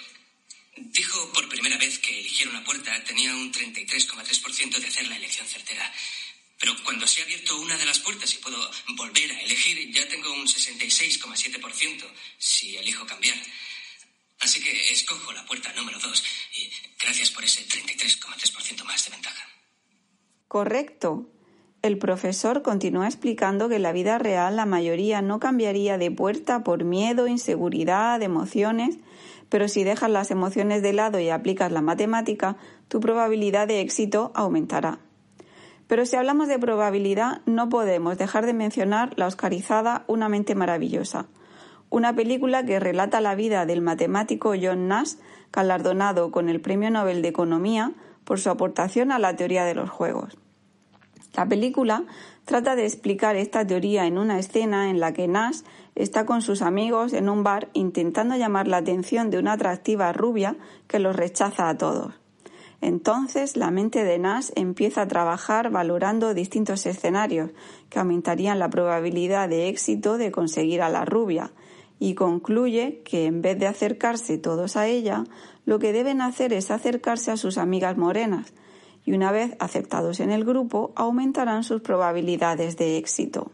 Dijo 0.76 1.32
por 1.32 1.48
primera 1.48 1.78
vez 1.78 2.00
que 2.00 2.20
eligiera 2.20 2.52
una 2.52 2.64
puerta 2.64 2.92
tenía 3.06 3.34
un 3.34 3.52
33,3% 3.52 4.78
de 4.78 4.88
hacer 4.88 5.08
la 5.08 5.16
elección 5.16 5.48
certera. 5.48 5.92
Pero 6.60 6.76
cuando 6.84 7.08
se 7.08 7.22
ha 7.22 7.24
abierto 7.24 7.58
una 7.60 7.78
de 7.78 7.86
las 7.86 8.00
puertas 8.00 8.34
y 8.34 8.38
puedo 8.38 8.58
volver 8.90 9.32
a 9.32 9.42
elegir, 9.42 9.92
ya 9.94 10.08
tengo 10.08 10.32
un 10.34 10.48
66,7% 10.48 12.14
si 12.38 12.76
elijo 12.76 13.06
cambiar. 13.06 13.38
Así 14.40 14.62
que 14.62 14.92
escojo 14.92 15.32
la 15.32 15.46
puerta 15.46 15.72
número 15.74 15.98
2 15.98 16.24
y 16.56 16.70
gracias 17.00 17.32
por 17.32 17.46
ese 17.46 17.66
33,3% 17.68 18.84
más 18.84 19.06
de 19.06 19.12
ventaja. 19.12 19.50
Correcto. 20.48 21.35
El 21.86 22.00
profesor 22.00 22.64
continúa 22.64 23.06
explicando 23.06 23.70
que 23.70 23.76
en 23.76 23.84
la 23.84 23.92
vida 23.92 24.18
real 24.18 24.56
la 24.56 24.66
mayoría 24.66 25.22
no 25.22 25.40
cambiaría 25.40 26.00
de 26.00 26.10
puerta 26.10 26.64
por 26.64 26.84
miedo, 26.84 27.28
inseguridad, 27.28 28.20
emociones, 28.24 28.98
pero 29.50 29.68
si 29.68 29.84
dejas 29.84 30.10
las 30.10 30.32
emociones 30.32 30.82
de 30.82 30.94
lado 30.94 31.20
y 31.20 31.30
aplicas 31.30 31.72
la 31.72 31.84
matemática, 31.84 32.58
tu 32.88 33.00
probabilidad 33.00 33.68
de 33.68 33.82
éxito 33.82 34.32
aumentará. 34.34 34.98
Pero 35.86 36.08
si 36.08 36.16
hablamos 36.16 36.48
de 36.48 36.58
probabilidad, 36.58 37.42
no 37.46 37.70
podemos 37.70 38.18
dejar 38.18 38.48
de 38.48 38.56
mencionar 38.56 39.14
la 39.16 39.28
oscarizada 39.28 40.06
Una 40.08 40.28
mente 40.28 40.56
maravillosa, 40.56 41.28
una 41.92 42.16
película 42.16 42.66
que 42.66 42.80
relata 42.80 43.22
la 43.22 43.36
vida 43.36 43.68
del 43.68 43.84
matemático 43.84 44.56
John 44.60 44.88
Nash, 44.88 45.18
galardonado 45.54 46.32
con 46.32 46.50
el 46.50 46.62
Premio 46.62 46.90
Nobel 46.90 47.22
de 47.22 47.28
Economía 47.28 47.92
por 48.24 48.40
su 48.40 48.50
aportación 48.50 49.12
a 49.12 49.20
la 49.20 49.36
teoría 49.36 49.66
de 49.66 49.76
los 49.76 49.92
juegos. 49.92 50.36
La 51.36 51.48
película 51.48 52.06
trata 52.46 52.76
de 52.76 52.86
explicar 52.86 53.36
esta 53.36 53.68
teoría 53.68 54.06
en 54.06 54.18
una 54.18 54.40
escena 54.40 54.90
en 54.90 55.02
la 55.02 55.12
que 55.12 55.28
Nash 55.28 55.60
está 55.94 56.26
con 56.26 56.42
sus 56.42 56.62
amigos 56.62 57.12
en 57.12 57.28
un 57.28 57.44
bar 57.44 57.68
intentando 57.74 58.38
llamar 58.38 58.68
la 58.68 58.78
atención 58.78 59.30
de 59.30 59.40
una 59.40 59.54
atractiva 59.54 60.14
rubia 60.14 60.56
que 60.88 61.00
los 61.00 61.16
rechaza 61.16 61.68
a 61.68 61.78
todos. 61.78 62.14
Entonces 62.80 63.58
la 63.58 63.70
mente 63.70 64.06
de 64.06 64.18
Nash 64.18 64.52
empieza 64.56 65.02
a 65.02 65.08
trabajar 65.08 65.72
valorando 65.72 66.34
distintos 66.34 66.86
escenarios 66.86 67.52
que 67.90 68.00
aumentarían 68.00 68.60
la 68.60 68.70
probabilidad 68.70 69.50
de 69.50 69.68
éxito 69.68 70.18
de 70.18 70.32
conseguir 70.32 70.82
a 70.82 70.90
la 70.90 71.04
rubia 71.04 71.52
y 72.00 72.14
concluye 72.14 73.02
que 73.04 73.26
en 73.26 73.42
vez 73.42 73.58
de 73.60 73.68
acercarse 73.68 74.38
todos 74.38 74.78
a 74.78 74.88
ella, 74.88 75.24
lo 75.66 75.80
que 75.80 75.94
deben 75.94 76.22
hacer 76.22 76.54
es 76.54 76.72
acercarse 76.72 77.32
a 77.32 77.38
sus 77.38 77.58
amigas 77.58 77.98
morenas 77.98 78.54
y 79.06 79.14
una 79.14 79.32
vez 79.32 79.56
aceptados 79.60 80.20
en 80.20 80.32
el 80.32 80.44
grupo 80.44 80.92
aumentarán 80.96 81.64
sus 81.64 81.82
probabilidades 81.82 82.76
de 82.76 82.98
éxito. 82.98 83.52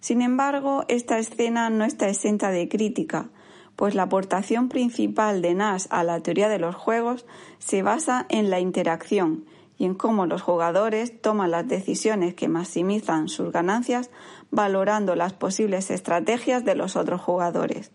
Sin 0.00 0.22
embargo, 0.22 0.84
esta 0.88 1.18
escena 1.18 1.70
no 1.70 1.84
está 1.84 2.08
exenta 2.08 2.50
de 2.50 2.68
crítica, 2.68 3.30
pues 3.76 3.94
la 3.94 4.04
aportación 4.04 4.68
principal 4.68 5.42
de 5.42 5.54
Nash 5.54 5.86
a 5.90 6.04
la 6.04 6.20
teoría 6.20 6.48
de 6.48 6.58
los 6.58 6.74
juegos 6.74 7.26
se 7.58 7.82
basa 7.82 8.26
en 8.28 8.50
la 8.50 8.60
interacción 8.60 9.44
y 9.76 9.84
en 9.84 9.94
cómo 9.94 10.26
los 10.26 10.42
jugadores 10.42 11.20
toman 11.20 11.50
las 11.50 11.66
decisiones 11.66 12.34
que 12.34 12.48
maximizan 12.48 13.28
sus 13.28 13.50
ganancias 13.50 14.10
valorando 14.50 15.16
las 15.16 15.32
posibles 15.32 15.90
estrategias 15.90 16.64
de 16.64 16.76
los 16.76 16.96
otros 16.96 17.20
jugadores. 17.20 17.90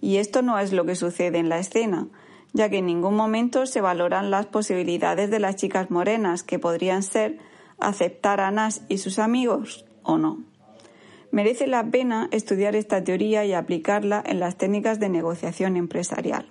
Y 0.00 0.16
esto 0.16 0.42
no 0.42 0.58
es 0.58 0.72
lo 0.72 0.84
que 0.84 0.96
sucede 0.96 1.38
en 1.38 1.48
la 1.48 1.58
escena, 1.58 2.08
ya 2.54 2.70
que 2.70 2.78
en 2.78 2.86
ningún 2.86 3.16
momento 3.16 3.66
se 3.66 3.82
valoran 3.82 4.30
las 4.30 4.46
posibilidades 4.46 5.28
de 5.28 5.40
las 5.40 5.56
chicas 5.56 5.90
morenas 5.90 6.44
que 6.44 6.60
podrían 6.60 7.02
ser 7.02 7.38
aceptar 7.78 8.40
a 8.40 8.50
Nash 8.52 8.78
y 8.88 8.98
sus 8.98 9.18
amigos 9.18 9.84
o 10.02 10.16
no. 10.16 10.44
Merece 11.32 11.66
la 11.66 11.84
pena 11.90 12.28
estudiar 12.30 12.76
esta 12.76 13.02
teoría 13.02 13.44
y 13.44 13.52
aplicarla 13.52 14.22
en 14.24 14.38
las 14.38 14.56
técnicas 14.56 15.00
de 15.00 15.08
negociación 15.08 15.76
empresarial. 15.76 16.46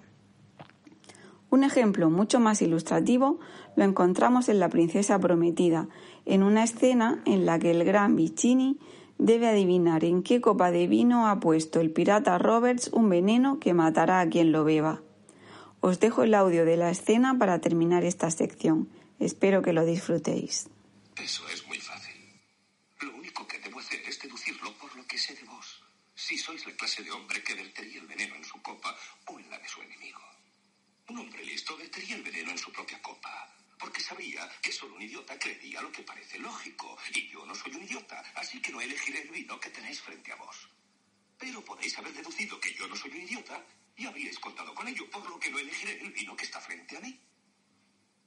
Un 1.49 1.63
ejemplo 1.63 2.09
mucho 2.09 2.41
más 2.41 2.61
ilustrativo 2.61 3.39
lo 3.77 3.85
encontramos 3.85 4.49
en 4.49 4.59
La 4.59 4.67
Princesa 4.67 5.19
Prometida, 5.19 5.87
en 6.25 6.43
una 6.43 6.65
escena 6.65 7.21
en 7.25 7.45
la 7.45 7.59
que 7.59 7.71
el 7.71 7.85
gran 7.85 8.17
Vicini 8.17 8.77
debe 9.19 9.47
adivinar 9.47 10.03
en 10.03 10.21
qué 10.21 10.41
copa 10.41 10.69
de 10.71 10.87
vino 10.87 11.29
ha 11.29 11.39
puesto 11.39 11.79
el 11.79 11.91
pirata 11.91 12.37
Roberts 12.39 12.89
un 12.91 13.07
veneno 13.07 13.59
que 13.59 13.73
matará 13.73 14.19
a 14.19 14.27
quien 14.27 14.51
lo 14.51 14.65
beba. 14.65 15.01
Os 15.85 15.99
dejo 15.99 16.23
el 16.23 16.33
audio 16.33 16.63
de 16.63 16.77
la 16.77 16.89
escena 16.91 17.37
para 17.37 17.59
terminar 17.59 18.05
esta 18.05 18.31
sección. 18.31 18.87
Espero 19.19 19.61
que 19.61 19.73
lo 19.73 19.83
disfrutéis. 19.83 20.69
Eso 21.17 21.43
es 21.49 21.67
muy 21.67 21.77
fácil. 21.77 22.39
Lo 23.01 23.13
único 23.13 23.45
que 23.45 23.59
debo 23.59 23.81
hacer 23.81 23.99
es 24.07 24.17
deducirlo 24.21 24.71
por 24.77 24.95
lo 24.95 25.05
que 25.05 25.17
sé 25.17 25.35
de 25.35 25.43
vos. 25.43 25.83
Si 26.15 26.37
sois 26.37 26.65
la 26.65 26.71
clase 26.79 27.03
de 27.03 27.11
hombre 27.11 27.43
que 27.43 27.53
vertería 27.53 27.99
el 27.99 28.07
veneno 28.07 28.33
en 28.35 28.45
su 28.45 28.61
copa 28.61 28.95
o 29.27 29.37
en 29.37 29.49
la 29.49 29.59
de 29.59 29.67
su 29.67 29.81
enemigo. 29.81 30.21
Un 31.09 31.17
hombre 31.17 31.43
listo 31.43 31.75
vertería 31.75 32.15
el 32.15 32.23
veneno 32.23 32.51
en 32.51 32.57
su 32.57 32.71
propia 32.71 33.01
copa 33.01 33.51
porque 33.77 33.99
sabía 33.99 34.49
que 34.61 34.71
solo 34.71 34.95
un 34.95 35.01
idiota 35.01 35.37
creería 35.37 35.81
lo 35.81 35.91
que 35.91 36.03
parece 36.03 36.39
lógico, 36.39 36.97
y 37.13 37.27
yo 37.27 37.45
no 37.45 37.53
soy 37.53 37.75
un 37.75 37.83
idiota, 37.83 38.23
así 38.35 38.61
que 38.61 38.71
no 38.71 38.79
elegiré 38.79 39.23
el 39.23 39.31
vino 39.31 39.59
que 39.59 39.69
tenéis 39.69 39.99
frente 39.99 40.31
a 40.31 40.37
vos. 40.37 40.69
Pero 41.37 41.59
podéis 41.65 41.97
haber 41.97 42.13
deducido 42.13 42.57
que 42.61 42.73
yo 42.73 42.87
no 42.87 42.95
soy 42.95 43.11
un 43.11 43.23
idiota 43.23 43.61
y 43.95 44.05
habríais 44.05 44.39
contado 44.39 44.73
con 44.73 44.87
ello, 44.87 45.09
por 45.09 45.27
lo 45.29 45.39
que 45.39 45.51
no 45.51 45.59
elegiré 45.59 46.01
el 46.01 46.11
vino 46.11 46.35
que 46.35 46.45
está 46.45 46.59
frente 46.59 46.97
a 46.97 46.99
mí. 46.99 47.19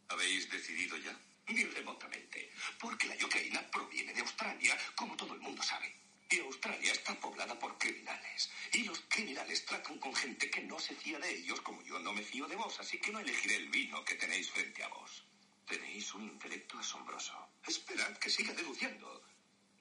¿Habéis 0.08 0.50
decidido 0.50 0.96
ya? 0.96 1.18
Ni 1.48 1.64
remotamente, 1.64 2.52
porque 2.78 3.06
la 3.06 3.16
yocaína 3.16 3.68
proviene 3.70 4.12
de 4.12 4.20
Australia, 4.20 4.76
como 4.94 5.16
todo 5.16 5.34
el 5.34 5.40
mundo 5.40 5.62
sabe. 5.62 5.94
Y 6.28 6.40
Australia 6.40 6.92
está 6.92 7.14
poblada 7.20 7.56
por 7.58 7.78
criminales. 7.78 8.50
Y 8.72 8.82
los 8.82 9.00
criminales 9.08 9.64
tratan 9.64 9.98
con 9.98 10.14
gente 10.14 10.50
que 10.50 10.62
no 10.62 10.78
se 10.78 10.94
fía 10.96 11.18
de 11.20 11.30
ellos 11.30 11.60
como 11.60 11.82
yo 11.82 11.98
no 12.00 12.12
me 12.12 12.22
fío 12.22 12.48
de 12.48 12.56
vos, 12.56 12.80
así 12.80 12.98
que 12.98 13.12
no 13.12 13.20
elegiré 13.20 13.56
el 13.56 13.68
vino 13.68 14.04
que 14.04 14.16
tenéis 14.16 14.50
frente 14.50 14.82
a 14.82 14.88
vos. 14.88 15.24
Tenéis 15.66 16.12
un 16.14 16.24
intelecto 16.24 16.78
asombroso. 16.78 17.48
Esperad 17.66 18.16
que 18.18 18.30
siga 18.30 18.52
deduciendo. 18.54 19.22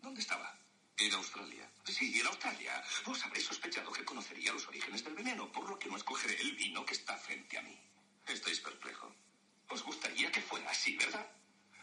¿Dónde 0.01 0.21
estaba? 0.21 0.64
En 0.97 1.13
Australia. 1.13 1.69
Sí, 1.83 2.19
en 2.19 2.27
Australia. 2.27 2.81
Vos 3.05 3.21
habréis 3.25 3.45
sospechado 3.45 3.91
que 3.91 4.05
conocería 4.05 4.53
los 4.53 4.65
orígenes 4.67 5.03
del 5.03 5.13
veneno, 5.13 5.51
por 5.51 5.69
lo 5.69 5.77
que 5.77 5.89
no 5.89 5.97
escogeré 5.97 6.39
el 6.39 6.55
vino 6.55 6.85
que 6.85 6.93
está 6.93 7.17
frente 7.17 7.57
a 7.57 7.61
mí. 7.61 7.77
Estáis 8.25 8.61
perplejo. 8.61 9.13
Os 9.67 9.83
gustaría 9.83 10.31
que 10.31 10.41
fuera 10.41 10.69
así, 10.69 10.95
¿verdad? 10.95 11.27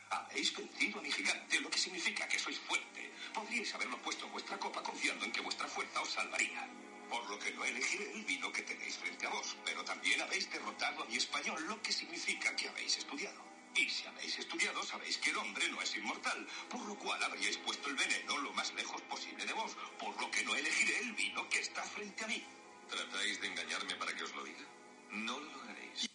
Habéis 0.08 0.56
vencido 0.56 0.98
a 0.98 1.02
mi 1.02 1.12
gigante, 1.12 1.60
lo 1.60 1.68
que 1.68 1.78
significa 1.78 2.26
que 2.26 2.38
sois 2.38 2.58
fuerte. 2.60 3.12
Podríais 3.34 3.74
haberlo 3.74 4.00
puesto 4.00 4.24
en 4.24 4.32
vuestra 4.32 4.58
copa 4.58 4.82
confiando 4.82 5.26
en 5.26 5.32
que 5.32 5.42
vuestra 5.42 5.68
fuerza 5.68 6.00
os 6.00 6.10
salvaría. 6.10 6.66
Por 7.10 7.28
lo 7.28 7.38
que 7.38 7.52
no 7.52 7.64
elegiré 7.66 8.12
el 8.14 8.24
vino 8.24 8.50
que 8.50 8.62
tenéis 8.62 8.96
frente 8.96 9.26
a 9.26 9.30
vos, 9.30 9.56
pero 9.62 9.84
también 9.84 10.22
habéis 10.22 10.50
derrotado 10.50 11.02
a 11.02 11.06
mi 11.06 11.16
español, 11.16 11.62
lo 11.68 11.82
que 11.82 11.92
significa 11.92 12.56
que 12.56 12.68
habéis 12.68 12.96
estudiado. 12.96 13.51
Y 13.74 13.88
si 13.88 14.06
habéis 14.06 14.38
estudiado, 14.38 14.82
sabéis 14.82 15.16
que 15.18 15.30
el 15.30 15.36
hombre 15.38 15.64
no 15.70 15.80
es 15.80 15.96
inmortal, 15.96 16.46
por 16.68 16.84
lo 16.86 16.94
cual 16.96 17.22
habríais 17.22 17.56
puesto 17.58 17.88
el 17.88 17.96
veneno 17.96 18.38
lo 18.38 18.52
más 18.52 18.72
lejos 18.74 19.00
posible 19.02 19.46
de 19.46 19.52
vos, 19.54 19.76
por 19.98 20.20
lo 20.20 20.30
que 20.30 20.44
no 20.44 20.54
elegiré 20.54 20.98
el 21.02 21.12
vino 21.14 21.48
que 21.48 21.60
está 21.60 21.82
frente 21.82 22.24
a 22.24 22.28
mí. 22.28 22.42
¿Tratáis 22.88 23.40
de 23.40 23.46
engañarme 23.48 23.94
para 23.98 24.14
que 24.14 24.24
os 24.24 24.34
lo 24.36 24.44
diga? 24.44 24.64
No 25.12 25.38
lo 25.40 25.52
lograréis. 25.52 26.10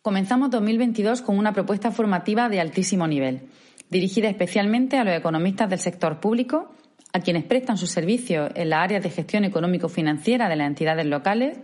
Comenzamos 0.00 0.50
2022 0.50 1.22
con 1.22 1.38
una 1.38 1.52
propuesta 1.52 1.90
formativa 1.90 2.48
de 2.48 2.60
altísimo 2.60 3.06
nivel, 3.06 3.48
dirigida 3.90 4.28
especialmente 4.28 4.98
a 4.98 5.04
los 5.04 5.14
economistas 5.14 5.70
del 5.70 5.78
sector 5.80 6.20
público, 6.20 6.74
a 7.12 7.20
quienes 7.20 7.44
prestan 7.44 7.76
sus 7.76 7.90
servicios 7.90 8.50
en 8.54 8.70
las 8.70 8.80
áreas 8.80 9.02
de 9.02 9.10
gestión 9.10 9.44
económico-financiera 9.44 10.48
de 10.48 10.56
las 10.56 10.66
entidades 10.66 11.06
locales, 11.06 11.58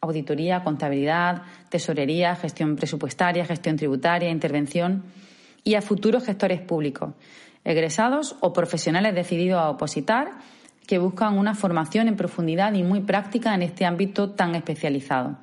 auditoría, 0.00 0.62
contabilidad, 0.62 1.42
tesorería, 1.68 2.36
gestión 2.36 2.76
presupuestaria, 2.76 3.44
gestión 3.44 3.76
tributaria, 3.76 4.30
intervención 4.30 5.04
y 5.64 5.74
a 5.74 5.82
futuros 5.82 6.24
gestores 6.24 6.60
públicos, 6.60 7.14
egresados 7.64 8.36
o 8.40 8.52
profesionales 8.52 9.14
decididos 9.14 9.60
a 9.60 9.70
opositar 9.70 10.38
que 10.86 10.98
buscan 10.98 11.36
una 11.36 11.54
formación 11.54 12.08
en 12.08 12.16
profundidad 12.16 12.72
y 12.72 12.82
muy 12.82 13.00
práctica 13.00 13.54
en 13.54 13.62
este 13.62 13.84
ámbito 13.84 14.30
tan 14.30 14.54
especializado. 14.54 15.36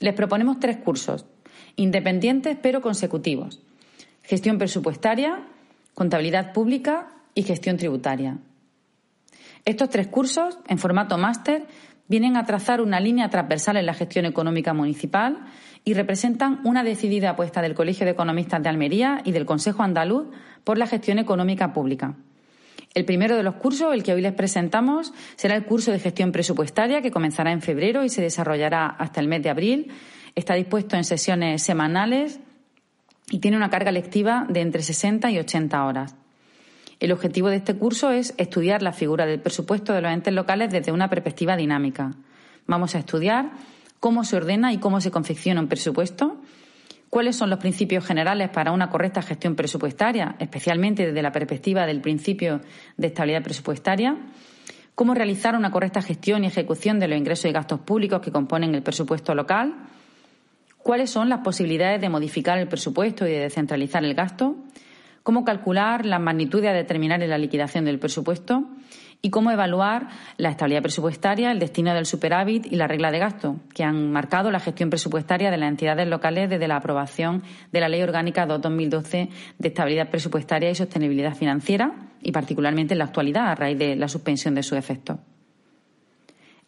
Les 0.00 0.14
proponemos 0.14 0.58
tres 0.58 0.78
cursos, 0.78 1.24
independientes 1.76 2.56
pero 2.60 2.80
consecutivos. 2.80 3.60
Gestión 4.22 4.58
presupuestaria, 4.58 5.44
contabilidad 5.94 6.52
pública 6.52 7.08
y 7.34 7.44
gestión 7.44 7.76
tributaria. 7.76 8.38
Estos 9.64 9.90
tres 9.90 10.08
cursos, 10.08 10.58
en 10.66 10.78
formato 10.78 11.16
máster, 11.16 11.66
vienen 12.08 12.36
a 12.36 12.44
trazar 12.44 12.80
una 12.80 13.00
línea 13.00 13.28
transversal 13.28 13.76
en 13.76 13.86
la 13.86 13.94
gestión 13.94 14.26
económica 14.26 14.72
municipal 14.72 15.46
y 15.84 15.94
representan 15.94 16.60
una 16.64 16.82
decidida 16.82 17.30
apuesta 17.30 17.62
del 17.62 17.74
Colegio 17.74 18.04
de 18.04 18.12
Economistas 18.12 18.62
de 18.62 18.68
Almería 18.68 19.20
y 19.24 19.32
del 19.32 19.46
Consejo 19.46 19.82
Andaluz 19.82 20.26
por 20.64 20.78
la 20.78 20.86
gestión 20.86 21.18
económica 21.18 21.72
pública. 21.72 22.16
El 22.94 23.04
primero 23.04 23.36
de 23.36 23.42
los 23.42 23.56
cursos, 23.56 23.92
el 23.92 24.02
que 24.02 24.14
hoy 24.14 24.22
les 24.22 24.32
presentamos, 24.32 25.12
será 25.36 25.54
el 25.54 25.66
curso 25.66 25.92
de 25.92 25.98
gestión 25.98 26.32
presupuestaria 26.32 27.02
que 27.02 27.10
comenzará 27.10 27.52
en 27.52 27.60
febrero 27.60 28.04
y 28.04 28.08
se 28.08 28.22
desarrollará 28.22 28.86
hasta 28.86 29.20
el 29.20 29.28
mes 29.28 29.42
de 29.42 29.50
abril. 29.50 29.92
Está 30.34 30.54
dispuesto 30.54 30.96
en 30.96 31.04
sesiones 31.04 31.62
semanales 31.62 32.40
y 33.30 33.38
tiene 33.38 33.56
una 33.56 33.70
carga 33.70 33.92
lectiva 33.92 34.46
de 34.48 34.60
entre 34.60 34.82
60 34.82 35.30
y 35.30 35.38
80 35.38 35.84
horas. 35.84 36.16
El 36.98 37.12
objetivo 37.12 37.50
de 37.50 37.56
este 37.56 37.74
curso 37.74 38.10
es 38.10 38.34
estudiar 38.38 38.82
la 38.82 38.92
figura 38.92 39.26
del 39.26 39.40
presupuesto 39.40 39.92
de 39.92 40.00
los 40.00 40.12
entes 40.12 40.32
locales 40.32 40.70
desde 40.70 40.92
una 40.92 41.10
perspectiva 41.10 41.56
dinámica. 41.56 42.12
Vamos 42.66 42.94
a 42.94 42.98
estudiar 42.98 43.50
cómo 44.00 44.24
se 44.24 44.36
ordena 44.36 44.72
y 44.72 44.78
cómo 44.78 45.00
se 45.00 45.10
confecciona 45.10 45.60
un 45.60 45.68
presupuesto, 45.68 46.40
cuáles 47.10 47.36
son 47.36 47.50
los 47.50 47.58
principios 47.58 48.04
generales 48.04 48.48
para 48.48 48.72
una 48.72 48.88
correcta 48.88 49.20
gestión 49.20 49.56
presupuestaria, 49.56 50.36
especialmente 50.38 51.06
desde 51.06 51.22
la 51.22 51.32
perspectiva 51.32 51.86
del 51.86 52.00
principio 52.00 52.60
de 52.96 53.06
estabilidad 53.08 53.42
presupuestaria, 53.42 54.16
cómo 54.94 55.14
realizar 55.14 55.54
una 55.54 55.70
correcta 55.70 56.00
gestión 56.00 56.44
y 56.44 56.46
ejecución 56.46 56.98
de 56.98 57.08
los 57.08 57.18
ingresos 57.18 57.44
y 57.44 57.52
gastos 57.52 57.80
públicos 57.80 58.22
que 58.22 58.32
componen 58.32 58.74
el 58.74 58.82
presupuesto 58.82 59.34
local, 59.34 59.74
cuáles 60.78 61.10
son 61.10 61.28
las 61.28 61.40
posibilidades 61.40 62.00
de 62.00 62.08
modificar 62.08 62.58
el 62.58 62.68
presupuesto 62.68 63.26
y 63.26 63.32
de 63.32 63.40
descentralizar 63.40 64.02
el 64.04 64.14
gasto, 64.14 64.56
cómo 65.26 65.44
calcular 65.44 66.06
las 66.06 66.20
magnitudes 66.20 66.70
a 66.70 66.72
determinar 66.72 67.20
en 67.20 67.30
la 67.30 67.36
liquidación 67.36 67.84
del 67.84 67.98
presupuesto 67.98 68.62
y 69.22 69.30
cómo 69.30 69.50
evaluar 69.50 70.06
la 70.36 70.50
estabilidad 70.50 70.82
presupuestaria, 70.82 71.50
el 71.50 71.58
destino 71.58 71.92
del 71.94 72.06
superávit 72.06 72.64
y 72.70 72.76
la 72.76 72.86
regla 72.86 73.10
de 73.10 73.18
gasto, 73.18 73.56
que 73.74 73.82
han 73.82 74.12
marcado 74.12 74.52
la 74.52 74.60
gestión 74.60 74.88
presupuestaria 74.88 75.50
de 75.50 75.56
las 75.56 75.68
entidades 75.68 76.06
locales 76.06 76.48
desde 76.48 76.68
la 76.68 76.76
aprobación 76.76 77.42
de 77.72 77.80
la 77.80 77.88
Ley 77.88 78.02
Orgánica 78.02 78.46
2-2012 78.46 79.28
de 79.58 79.68
Estabilidad 79.68 80.10
Presupuestaria 80.10 80.70
y 80.70 80.76
Sostenibilidad 80.76 81.34
Financiera 81.34 81.92
y 82.22 82.30
particularmente 82.30 82.94
en 82.94 82.98
la 82.98 83.06
actualidad 83.06 83.48
a 83.48 83.56
raíz 83.56 83.78
de 83.78 83.96
la 83.96 84.06
suspensión 84.06 84.54
de 84.54 84.62
sus 84.62 84.78
efectos. 84.78 85.18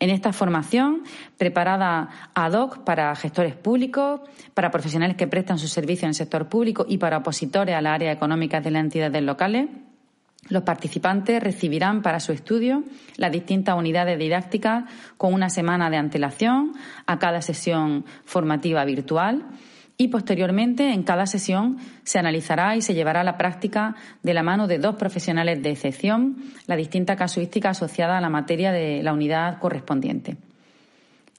En 0.00 0.10
esta 0.10 0.32
formación, 0.32 1.02
preparada 1.36 2.30
ad 2.34 2.52
hoc 2.52 2.84
para 2.84 3.14
gestores 3.16 3.56
públicos, 3.56 4.20
para 4.54 4.70
profesionales 4.70 5.16
que 5.16 5.26
prestan 5.26 5.58
su 5.58 5.66
servicio 5.66 6.06
en 6.06 6.10
el 6.10 6.14
sector 6.14 6.48
público 6.48 6.86
y 6.88 6.98
para 6.98 7.18
opositores 7.18 7.74
a 7.74 7.82
la 7.82 7.94
área 7.94 8.12
económica 8.12 8.60
de 8.60 8.70
las 8.70 8.84
entidades 8.84 9.22
locales, 9.22 9.68
los 10.48 10.62
participantes 10.62 11.42
recibirán 11.42 12.00
para 12.00 12.20
su 12.20 12.32
estudio 12.32 12.84
las 13.16 13.32
distintas 13.32 13.76
unidades 13.76 14.18
didácticas 14.18 14.84
con 15.16 15.34
una 15.34 15.50
semana 15.50 15.90
de 15.90 15.96
antelación 15.96 16.72
a 17.06 17.18
cada 17.18 17.42
sesión 17.42 18.04
formativa 18.24 18.84
virtual 18.84 19.44
y 19.98 20.08
posteriormente 20.08 20.94
en 20.94 21.02
cada 21.02 21.26
sesión 21.26 21.76
se 22.04 22.18
analizará 22.18 22.76
y 22.76 22.82
se 22.82 22.94
llevará 22.94 23.20
a 23.20 23.24
la 23.24 23.36
práctica 23.36 23.96
de 24.22 24.32
la 24.32 24.44
mano 24.44 24.68
de 24.68 24.78
dos 24.78 24.94
profesionales 24.94 25.60
de 25.62 25.70
excepción 25.70 26.36
la 26.66 26.76
distinta 26.76 27.16
casuística 27.16 27.70
asociada 27.70 28.16
a 28.16 28.20
la 28.20 28.30
materia 28.30 28.72
de 28.72 29.02
la 29.02 29.12
unidad 29.12 29.58
correspondiente. 29.58 30.36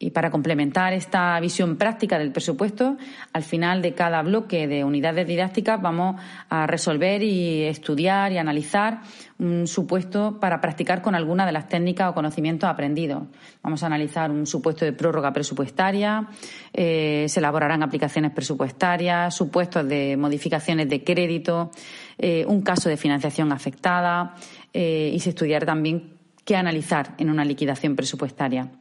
Y 0.01 0.12
para 0.12 0.32
complementar 0.32 0.94
esta 0.94 1.38
visión 1.41 1.75
práctica 1.75 2.18
del 2.18 2.32
presupuesto, 2.32 2.96
al 3.34 3.44
final 3.44 3.82
de 3.82 3.94
cada 3.94 4.22
bloque 4.22 4.65
de 4.65 4.86
unidades 4.86 5.27
didácticas 5.27 5.82
vamos 5.82 6.22
a 6.48 6.65
resolver 6.68 7.22
y 7.22 7.63
estudiar 7.63 8.32
y 8.32 8.38
analizar 8.38 9.01
un 9.39 9.68
supuesto 9.68 10.39
para 10.39 10.62
practicar 10.62 11.01
con 11.01 11.15
alguna 11.15 11.46
de 11.46 11.51
las 11.51 11.68
técnicas 11.68 12.10
o 12.10 12.13
conocimientos 12.13 12.70
aprendidos. 12.70 13.24
Vamos 13.62 13.84
a 13.84 13.88
analizar 13.88 14.32
un 14.32 14.48
supuesto 14.48 14.86
de 14.86 14.94
prórroga 14.94 15.34
presupuestaria, 15.34 16.29
eh, 16.72 17.25
se 17.27 17.41
elaborarán 17.41 17.84
aplicaciones 17.84 18.32
presupuestarias, 18.32 19.36
supuestos 19.36 19.86
de 19.86 20.15
modificaciones 20.15 20.88
de 20.88 21.03
crédito, 21.03 21.72
eh, 22.18 22.46
un 22.48 22.62
caso 22.62 22.88
de 22.88 22.96
financiación 22.96 23.51
afectada 23.51 24.34
eh, 24.72 25.12
y 25.13 25.20
se 25.20 25.32
estudiará 25.32 25.65
también 25.65 26.13
qué 26.46 26.56
analizar 26.56 27.15
en 27.18 27.29
una 27.29 27.44
liquidación 27.44 27.98
presupuestaria. 27.98 28.79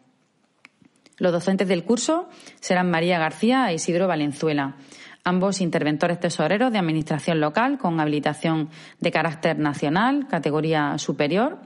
Los 1.19 1.33
docentes 1.33 1.69
del 1.69 1.85
curso 1.85 2.29
serán 2.61 2.91
María 2.91 3.19
García 3.19 3.71
e 3.71 3.75
Isidro 3.75 4.07
Valenzuela, 4.07 4.77
ambos 5.25 5.61
interventores 5.61 6.21
tesoreros 6.21 6.73
de 6.73 6.79
Administración 6.79 7.41
local 7.41 7.79
con 7.79 8.01
habilitación 8.01 8.71
de 9.01 9.11
carácter 9.11 9.59
nacional, 9.59 10.27
categoría 10.29 10.97
superior. 10.99 11.59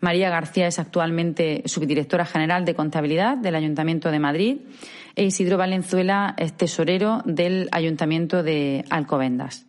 María 0.00 0.30
García 0.30 0.66
es 0.66 0.78
actualmente 0.78 1.62
subdirectora 1.66 2.26
general 2.26 2.64
de 2.64 2.74
contabilidad 2.74 3.36
del 3.36 3.54
Ayuntamiento 3.54 4.10
de 4.10 4.18
Madrid 4.18 4.56
e 5.14 5.24
Isidro 5.24 5.56
Valenzuela 5.56 6.34
es 6.36 6.52
tesorero 6.52 7.22
del 7.24 7.68
Ayuntamiento 7.72 8.42
de 8.42 8.84
Alcobendas. 8.90 9.66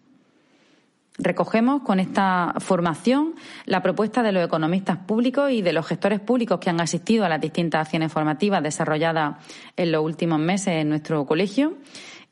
Recogemos 1.20 1.84
con 1.84 2.00
esta 2.00 2.56
formación 2.58 3.36
la 3.66 3.84
propuesta 3.84 4.24
de 4.24 4.32
los 4.32 4.44
economistas 4.44 4.98
públicos 4.98 5.52
y 5.52 5.62
de 5.62 5.72
los 5.72 5.86
gestores 5.86 6.20
públicos 6.20 6.60
que 6.60 6.72
han 6.72 6.82
asistido 6.82 7.24
a 7.24 7.30
las 7.30 7.40
distintas 7.40 7.82
acciones 7.82 8.12
formativas 8.12 8.64
desarrolladas 8.64 9.36
en 9.78 9.92
los 9.92 10.04
últimos 10.04 10.40
meses 10.40 10.74
en 10.82 10.90
nuestro 10.90 11.26
colegio 11.28 11.78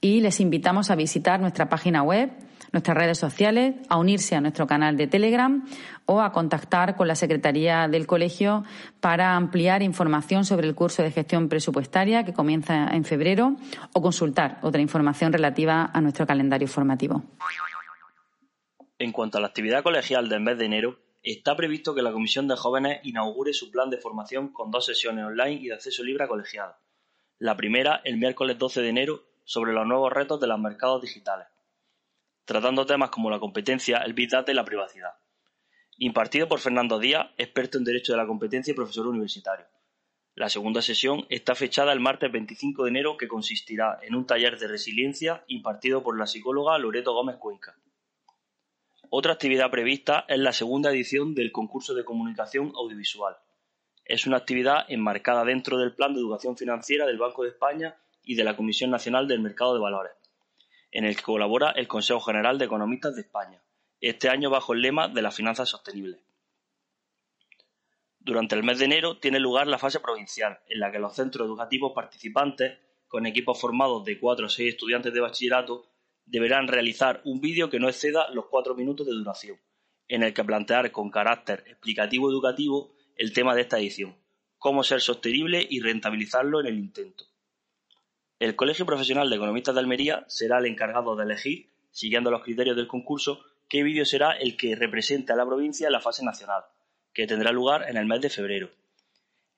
y 0.01 0.21
les 0.21 0.39
invitamos 0.39 0.89
a 0.89 0.95
visitar 0.95 1.39
nuestra 1.39 1.69
página 1.69 2.01
web, 2.01 2.31
nuestras 2.71 2.97
redes 2.97 3.19
sociales, 3.19 3.75
a 3.87 3.97
unirse 3.97 4.35
a 4.35 4.41
nuestro 4.41 4.65
canal 4.65 4.97
de 4.97 5.05
Telegram 5.05 5.63
o 6.07 6.19
a 6.19 6.31
contactar 6.31 6.95
con 6.95 7.07
la 7.07 7.13
Secretaría 7.13 7.87
del 7.87 8.07
Colegio 8.07 8.63
para 8.99 9.35
ampliar 9.35 9.83
información 9.83 10.43
sobre 10.43 10.67
el 10.67 10.73
curso 10.73 11.03
de 11.03 11.11
gestión 11.11 11.49
presupuestaria 11.49 12.23
que 12.23 12.33
comienza 12.33 12.87
en 12.87 13.03
febrero 13.03 13.57
o 13.93 14.01
consultar 14.01 14.57
otra 14.63 14.81
información 14.81 15.31
relativa 15.31 15.91
a 15.93 16.01
nuestro 16.01 16.25
calendario 16.25 16.67
formativo. 16.67 17.23
En 19.01 19.13
cuanto 19.13 19.39
a 19.39 19.41
la 19.41 19.47
actividad 19.47 19.81
colegial 19.81 20.29
del 20.29 20.41
mes 20.41 20.59
de 20.59 20.65
enero, 20.65 20.99
está 21.23 21.55
previsto 21.55 21.95
que 21.95 22.03
la 22.03 22.11
Comisión 22.11 22.47
de 22.47 22.55
Jóvenes 22.55 22.99
inaugure 23.01 23.51
su 23.51 23.71
plan 23.71 23.89
de 23.89 23.97
formación 23.97 24.53
con 24.53 24.69
dos 24.69 24.85
sesiones 24.85 25.25
online 25.25 25.53
y 25.53 25.67
de 25.69 25.73
acceso 25.73 26.03
libre 26.03 26.25
a 26.25 26.27
colegiados. 26.27 26.75
La 27.39 27.57
primera, 27.57 28.01
el 28.03 28.17
miércoles 28.17 28.59
12 28.59 28.83
de 28.83 28.89
enero, 28.89 29.23
sobre 29.43 29.73
los 29.73 29.87
nuevos 29.87 30.13
retos 30.13 30.39
de 30.39 30.45
los 30.45 30.59
mercados 30.59 31.01
digitales, 31.01 31.47
tratando 32.45 32.85
temas 32.85 33.09
como 33.09 33.31
la 33.31 33.39
competencia, 33.39 33.97
el 34.05 34.13
Big 34.13 34.29
Data 34.29 34.51
y 34.51 34.53
la 34.53 34.65
privacidad. 34.65 35.15
Impartido 35.97 36.47
por 36.47 36.59
Fernando 36.59 36.99
Díaz, 36.99 37.31
experto 37.39 37.79
en 37.79 37.85
Derecho 37.85 38.13
de 38.13 38.19
la 38.19 38.27
Competencia 38.27 38.71
y 38.71 38.75
profesor 38.75 39.07
universitario. 39.07 39.65
La 40.35 40.47
segunda 40.47 40.83
sesión 40.83 41.25
está 41.29 41.55
fechada 41.55 41.91
el 41.91 42.01
martes 42.01 42.31
25 42.31 42.83
de 42.83 42.89
enero, 42.91 43.17
que 43.17 43.27
consistirá 43.27 43.97
en 44.03 44.13
un 44.13 44.27
taller 44.27 44.59
de 44.59 44.67
resiliencia 44.67 45.43
impartido 45.47 46.03
por 46.03 46.19
la 46.19 46.27
psicóloga 46.27 46.77
Loreto 46.77 47.15
Gómez 47.15 47.37
Cuenca. 47.37 47.75
Otra 49.13 49.33
actividad 49.33 49.69
prevista 49.69 50.23
es 50.29 50.39
la 50.39 50.53
segunda 50.53 50.89
edición 50.89 51.35
del 51.35 51.51
concurso 51.51 51.93
de 51.93 52.05
comunicación 52.05 52.71
audiovisual. 52.77 53.35
Es 54.05 54.25
una 54.25 54.37
actividad 54.37 54.85
enmarcada 54.87 55.43
dentro 55.43 55.77
del 55.77 55.93
Plan 55.93 56.13
de 56.13 56.21
Educación 56.21 56.55
Financiera 56.55 57.05
del 57.05 57.17
Banco 57.17 57.43
de 57.43 57.49
España 57.49 57.97
y 58.23 58.35
de 58.35 58.45
la 58.45 58.55
Comisión 58.55 58.89
Nacional 58.89 59.27
del 59.27 59.41
Mercado 59.41 59.73
de 59.73 59.81
Valores, 59.81 60.13
en 60.91 61.03
el 61.03 61.17
que 61.17 61.23
colabora 61.23 61.71
el 61.71 61.89
Consejo 61.89 62.21
General 62.21 62.57
de 62.57 62.63
Economistas 62.63 63.13
de 63.17 63.23
España, 63.23 63.61
este 63.99 64.29
año 64.29 64.49
bajo 64.49 64.71
el 64.71 64.81
lema 64.81 65.09
de 65.09 65.21
las 65.21 65.35
finanzas 65.35 65.67
sostenibles. 65.67 66.21
Durante 68.17 68.55
el 68.55 68.63
mes 68.63 68.79
de 68.79 68.85
enero 68.85 69.19
tiene 69.19 69.41
lugar 69.41 69.67
la 69.67 69.77
fase 69.77 69.99
provincial, 69.99 70.61
en 70.69 70.79
la 70.79 70.89
que 70.89 70.99
los 70.99 71.13
centros 71.13 71.45
educativos 71.45 71.91
participantes, 71.93 72.79
con 73.09 73.25
equipos 73.25 73.59
formados 73.59 74.05
de 74.05 74.17
cuatro 74.17 74.45
o 74.45 74.49
seis 74.49 74.69
estudiantes 74.69 75.13
de 75.13 75.19
bachillerato, 75.19 75.90
deberán 76.25 76.67
realizar 76.67 77.21
un 77.25 77.41
vídeo 77.41 77.69
que 77.69 77.79
no 77.79 77.89
exceda 77.89 78.29
los 78.31 78.45
cuatro 78.47 78.75
minutos 78.75 79.05
de 79.05 79.13
duración, 79.13 79.57
en 80.07 80.23
el 80.23 80.33
que 80.33 80.43
plantear 80.43 80.91
con 80.91 81.09
carácter 81.09 81.63
explicativo 81.67 82.29
educativo 82.29 82.93
el 83.17 83.33
tema 83.33 83.55
de 83.55 83.61
esta 83.61 83.79
edición, 83.79 84.15
cómo 84.57 84.83
ser 84.83 85.01
sostenible 85.01 85.65
y 85.69 85.79
rentabilizarlo 85.79 86.59
en 86.59 86.67
el 86.67 86.79
intento. 86.79 87.25
El 88.39 88.55
Colegio 88.55 88.85
Profesional 88.85 89.29
de 89.29 89.35
Economistas 89.35 89.75
de 89.75 89.81
Almería 89.81 90.25
será 90.27 90.57
el 90.57 90.65
encargado 90.65 91.15
de 91.15 91.23
elegir, 91.23 91.69
siguiendo 91.91 92.31
los 92.31 92.43
criterios 92.43 92.75
del 92.75 92.87
concurso, 92.87 93.43
qué 93.69 93.83
vídeo 93.83 94.03
será 94.03 94.31
el 94.31 94.57
que 94.57 94.75
represente 94.75 95.31
a 95.31 95.35
la 95.35 95.45
provincia 95.45 95.87
en 95.87 95.93
la 95.93 95.99
fase 95.99 96.25
nacional, 96.25 96.63
que 97.13 97.27
tendrá 97.27 97.51
lugar 97.51 97.89
en 97.89 97.97
el 97.97 98.05
mes 98.05 98.21
de 98.21 98.29
febrero. 98.29 98.69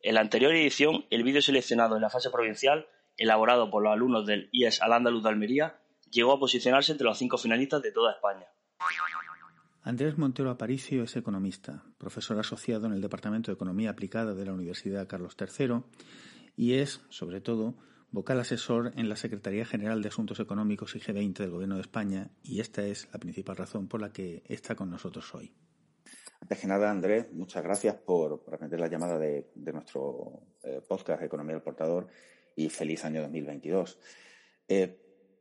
En 0.01 0.15
la 0.15 0.21
anterior 0.21 0.53
edición, 0.53 1.05
el 1.09 1.23
vídeo 1.23 1.41
seleccionado 1.41 1.95
en 1.95 2.01
la 2.01 2.09
fase 2.09 2.29
provincial, 2.29 2.87
elaborado 3.17 3.71
por 3.71 3.83
los 3.83 3.93
alumnos 3.93 4.25
del 4.25 4.49
IES 4.51 4.81
Al-Ándalus 4.81 5.23
de 5.23 5.29
Almería, 5.29 5.77
llegó 6.13 6.33
a 6.33 6.39
posicionarse 6.39 6.91
entre 6.91 7.05
los 7.05 7.17
cinco 7.17 7.37
finalistas 7.37 7.81
de 7.81 7.91
toda 7.91 8.13
España. 8.13 8.45
Andrés 9.81 10.17
Montero 10.17 10.49
Aparicio 10.49 11.03
es 11.03 11.15
economista, 11.17 11.83
profesor 11.97 12.39
asociado 12.39 12.85
en 12.85 12.93
el 12.93 13.01
Departamento 13.01 13.51
de 13.51 13.55
Economía 13.55 13.89
Aplicada 13.89 14.33
de 14.33 14.45
la 14.45 14.53
Universidad 14.53 15.07
Carlos 15.07 15.35
III 15.37 15.83
y 16.55 16.75
es, 16.75 17.01
sobre 17.09 17.41
todo, 17.41 17.75
vocal 18.11 18.39
asesor 18.39 18.93
en 18.95 19.09
la 19.09 19.17
Secretaría 19.17 19.65
General 19.65 20.01
de 20.01 20.07
Asuntos 20.07 20.39
Económicos 20.39 20.95
y 20.95 20.99
G20 20.99 21.39
del 21.39 21.49
Gobierno 21.49 21.75
de 21.75 21.81
España 21.81 22.29
y 22.43 22.61
esta 22.61 22.85
es 22.85 23.09
la 23.11 23.19
principal 23.19 23.57
razón 23.57 23.89
por 23.89 23.99
la 23.99 24.13
que 24.13 24.43
está 24.47 24.75
con 24.75 24.89
nosotros 24.89 25.33
hoy. 25.35 25.53
Antes 26.39 26.59
que 26.59 26.67
nada, 26.67 26.91
Andrés, 26.91 27.31
muchas 27.33 27.63
gracias 27.63 27.95
por, 27.95 28.43
atender 28.53 28.79
la 28.79 28.87
llamada 28.87 29.17
de, 29.17 29.49
nuestro 29.55 30.43
eh, 30.61 30.81
podcast 30.87 31.23
Economía 31.23 31.55
del 31.55 31.63
Portador 31.63 32.07
y 32.55 32.69
feliz 32.69 33.03
año 33.03 33.21
2022. 33.21 33.97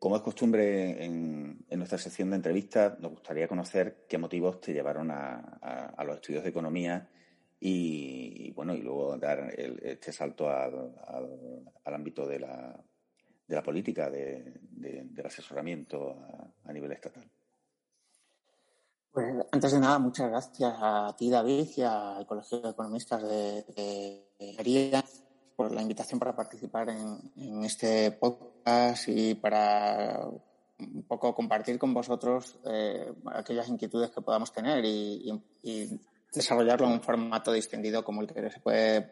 Como 0.03 0.17
es 0.17 0.23
costumbre 0.23 1.05
en, 1.05 1.65
nuestra 1.71 1.97
sección 1.97 2.31
de 2.31 2.35
entrevistas, 2.35 2.99
nos 2.99 3.13
gustaría 3.13 3.47
conocer 3.47 4.05
qué 4.09 4.19
motivos 4.19 4.61
te 4.61 4.73
llevaron 4.73 5.13
a, 5.13 5.95
los 6.05 6.17
estudios 6.17 6.43
de 6.43 6.51
economía 6.51 7.09
y, 7.61 8.51
bueno, 8.51 8.75
y 8.75 8.83
luego 8.83 9.17
dar 9.17 9.55
este 9.57 10.13
salto 10.13 10.51
al, 10.51 11.63
ámbito 11.85 12.27
de 12.27 12.41
la, 12.41 12.85
de 13.47 13.55
la 13.55 13.63
política, 13.63 14.11
del 14.11 15.25
asesoramiento 15.25 16.17
a, 16.65 16.73
nivel 16.73 16.91
estatal. 16.91 17.31
Pues 19.13 19.33
antes 19.53 19.71
de 19.71 19.79
nada, 19.79 20.01
muchas 20.01 20.29
gracias 20.31 20.75
a 20.81 21.15
ti, 21.17 21.31
David, 21.31 21.69
y 21.77 21.83
al 21.83 22.27
Colegio 22.27 22.61
de 22.61 22.71
Economistas 22.71 23.23
de, 23.23 23.65
de 23.77 25.05
por 25.55 25.71
la 25.71 25.81
invitación 25.81 26.19
para 26.19 26.35
participar 26.35 26.89
en, 26.89 27.63
este 27.63 28.11
podcast 28.11 28.52
y 29.07 29.35
para 29.35 30.29
un 30.79 31.03
poco 31.05 31.35
compartir 31.35 31.79
con 31.79 31.95
vosotros 31.95 32.59
eh, 32.65 33.13
aquellas 33.33 33.69
inquietudes 33.69 34.11
que 34.11 34.21
podamos 34.21 34.53
tener 34.53 34.85
y, 34.85 35.41
desarrollarlo 36.35 36.87
en 36.87 36.93
un 36.95 37.03
formato 37.03 37.53
distendido 37.53 38.03
como 38.03 38.23
el 38.23 38.27
que 38.27 38.51
se 38.51 38.61
puede 38.61 39.03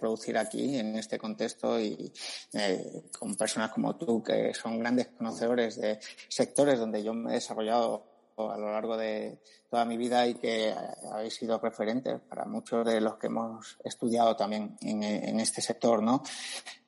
producir 0.00 0.38
aquí 0.38 0.78
en 0.78 0.96
este 0.96 1.18
contexto 1.18 1.78
y 1.78 2.10
eh, 2.54 3.02
con 3.18 3.34
personas 3.36 3.70
como 3.70 3.96
tú 3.96 4.22
que 4.22 4.54
son 4.54 4.78
grandes 4.78 5.08
conocedores 5.08 5.78
de 5.78 6.00
sectores 6.28 6.78
donde 6.78 7.02
yo 7.02 7.12
me 7.12 7.32
he 7.32 7.34
desarrollado 7.34 8.06
a 8.38 8.56
lo 8.56 8.72
largo 8.72 8.96
de 8.96 9.40
toda 9.68 9.84
mi 9.84 9.98
vida 9.98 10.26
y 10.26 10.36
que 10.36 10.74
habéis 11.12 11.34
sido 11.34 11.58
referentes 11.58 12.18
para 12.20 12.46
muchos 12.46 12.86
de 12.86 12.98
los 12.98 13.18
que 13.18 13.26
hemos 13.26 13.76
estudiado 13.84 14.34
también 14.34 14.78
en, 14.80 15.38
este 15.38 15.60
sector, 15.60 16.02
¿no? 16.02 16.22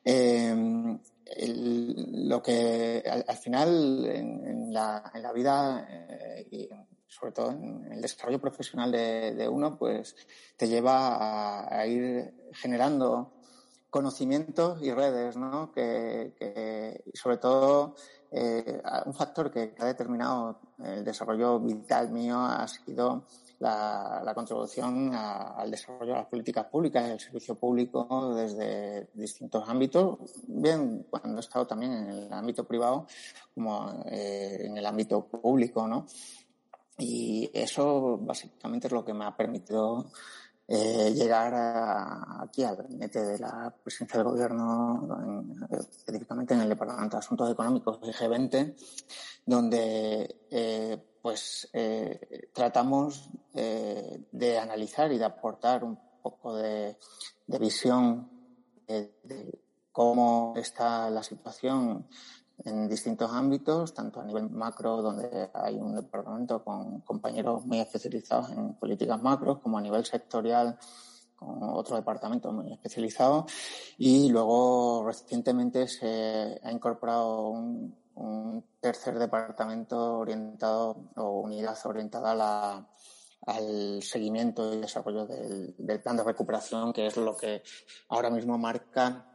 Eh, 0.03 0.99
lo 1.37 2.43
que 2.43 3.03
al, 3.07 3.37
final 3.37 4.05
en, 4.07 4.73
la, 4.73 5.11
en, 5.15 5.23
la, 5.23 5.33
vida 5.33 5.87
eh, 5.89 6.47
y 6.51 6.69
sobre 7.07 7.33
todo 7.33 7.51
en 7.51 7.93
el 7.93 8.01
desarrollo 8.01 8.41
profesional 8.41 8.91
de, 8.91 9.49
uno, 9.49 9.77
pues 9.79 10.17
te 10.57 10.69
lleva 10.69 11.69
a, 11.69 11.87
ir 11.87 12.51
generando 12.53 13.33
conocimientos 13.91 14.83
y 14.83 14.93
redes, 14.93 15.37
¿no? 15.37 15.73
Que, 15.73 17.03
sobre 17.15 17.37
todo 17.37 17.95
eh, 18.31 18.83
un 19.05 19.15
factor 19.15 19.51
que 19.51 19.75
ha 19.79 19.87
determinado 19.87 20.61
el 20.83 21.05
desarrollo 21.05 21.61
vital 21.61 22.11
mío 22.11 22.41
ha 22.41 22.67
sido 22.67 23.27
la, 23.63 24.33
contribución 24.35 25.15
al 25.15 25.71
desarrollo 25.71 26.13
de 26.13 26.19
las 26.19 26.27
políticas 26.27 26.67
públicas 26.67 27.07
y 27.07 27.13
el 27.13 27.21
servicio 27.21 27.55
público 27.55 28.35
desde 28.35 29.09
distintos 29.15 29.69
ámbitos, 29.69 30.19
bien 30.47 31.07
cuando 31.09 31.37
he 31.37 31.41
estado 31.41 31.67
también 31.67 31.93
en 31.93 32.09
el 32.09 32.33
ámbito 32.33 32.65
privado 32.65 33.07
como 33.55 34.03
eh, 34.07 34.67
en 34.67 34.77
el 34.77 34.85
ámbito 34.85 35.25
público, 35.27 35.87
¿no? 35.87 36.07
Y 36.99 37.51
eso 37.55 38.19
básicamente 38.21 38.89
es 38.89 38.93
lo 38.93 39.05
que 39.05 39.15
me 39.15 39.25
ha 39.25 39.37
permitido 39.37 40.07
eh, 40.69 41.13
llegar 41.15 41.53
aquí 42.41 42.65
al 42.65 42.77
gabinete 42.77 43.23
de 43.23 43.39
la 43.39 43.75
presidencia 43.83 44.19
del 44.19 44.29
gobierno, 44.29 45.67
específicamente 45.71 46.55
en 46.55 46.61
el 46.61 46.69
Departamento 46.69 47.17
de 47.17 47.21
Asuntos 47.21 47.51
Económicos 47.51 48.01
de 48.01 48.13
G20, 48.13 48.75
donde 49.47 50.47
eh, 50.51 50.99
pues 51.23 51.69
eh, 51.73 52.49
tratamos 52.53 53.31
de 53.53 54.59
analizar 54.59 55.13
y 55.13 55.19
de 55.19 55.25
aportar 55.25 55.85
un 55.85 55.99
poco 56.23 56.57
de, 56.57 56.97
de 57.47 57.59
visión 57.59 58.31
de 58.87 59.61
cómo 59.93 60.55
está 60.57 61.11
la 61.11 61.23
situación 61.23 62.07
en 62.65 62.89
distintos 62.89 63.31
ámbitos, 63.33 63.93
tanto 63.93 64.21
a 64.21 64.25
nivel 64.25 64.51
macro, 64.51 65.03
donde 65.03 65.51
hay 65.55 65.77
un 65.77 65.95
departamento 65.95 66.63
con 66.63 67.01
compañeros 67.01 67.65
muy 67.67 67.81
especializados 67.81 68.51
en 68.51 68.75
políticas 68.75 69.21
macro, 69.23 69.61
como 69.61 69.79
a 69.79 69.81
nivel 69.81 70.05
sectorial, 70.05 70.79
con 71.37 71.59
otro 71.63 71.97
departamento 71.97 72.53
muy 72.53 72.73
especializado. 72.73 73.47
Y 73.99 74.29
luego 74.29 75.05
recientemente 75.07 75.89
se 75.89 76.61
ha 76.63 76.71
incorporado 76.71 77.49
un, 77.49 78.01
tercer 78.81 79.19
departamento 79.19 80.19
orientado 80.19 80.97
o 81.17 81.41
unidad 81.41 81.79
orientada 81.85 82.33
a 82.33 82.35
la, 82.35 82.89
al 83.47 84.03
seguimiento 84.03 84.73
y 84.73 84.81
desarrollo 84.81 85.27
del, 85.27 85.75
plan 86.03 86.17
de 86.17 86.25
recuperación, 86.25 86.93
que 86.93 87.07
es 87.07 87.17
lo 87.17 87.37
que 87.37 87.63
ahora 88.09 88.31
mismo 88.31 88.59
marca 88.59 89.27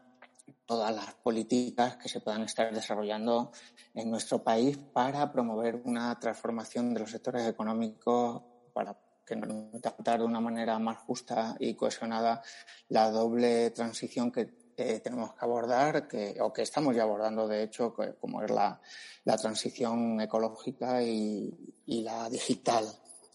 todas 0.65 0.93
las 0.93 1.13
políticas 1.15 1.97
que 1.97 2.09
se 2.09 2.19
puedan 2.19 2.43
estar 2.43 2.73
desarrollando 2.73 3.51
en 3.93 4.09
nuestro 4.09 4.43
país 4.43 4.77
para 4.77 5.31
promover 5.31 5.81
una 5.85 6.17
transformación 6.19 6.93
de 6.93 7.01
los 7.01 7.11
sectores 7.11 7.47
económicos 7.47 8.41
para 8.73 8.95
que 9.25 9.35
nos 9.35 9.47
de 9.81 10.23
una 10.23 10.39
manera 10.39 10.79
más 10.79 10.99
justa 10.99 11.55
y 11.59 11.73
cohesionada 11.73 12.41
la 12.89 13.11
doble 13.11 13.71
transición 13.71 14.31
que 14.31 14.67
eh, 14.77 14.99
tenemos 14.99 15.33
que 15.33 15.39
abordar, 15.43 16.07
que, 16.07 16.37
o 16.39 16.53
que 16.53 16.61
estamos 16.61 16.95
ya 16.95 17.03
abordando, 17.03 17.47
de 17.47 17.63
hecho, 17.63 17.93
como 18.21 18.43
es 18.43 18.51
la, 18.51 18.79
la 19.25 19.35
transición 19.35 20.21
ecológica 20.21 21.01
y, 21.01 21.51
y 21.87 22.03
la 22.03 22.29
digital. 22.29 22.85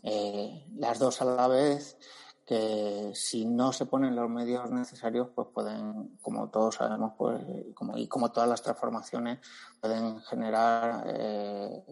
Eh, 0.02 0.66
las 0.76 0.98
dos 0.98 1.22
a 1.22 1.24
la 1.24 1.46
vez 1.46 1.96
que 2.44 3.12
si 3.14 3.44
no 3.44 3.72
se 3.72 3.86
ponen 3.86 4.16
los 4.16 4.28
medios 4.28 4.68
necesarios, 4.70 5.28
pues 5.34 5.48
pueden, 5.54 6.18
como 6.20 6.50
todos 6.50 6.74
sabemos, 6.74 7.12
pues, 7.16 7.40
como, 7.74 7.96
y 7.96 8.08
como 8.08 8.32
todas 8.32 8.48
las 8.48 8.62
transformaciones, 8.62 9.38
pueden 9.80 10.20
generar 10.22 11.04
eh, 11.06 11.84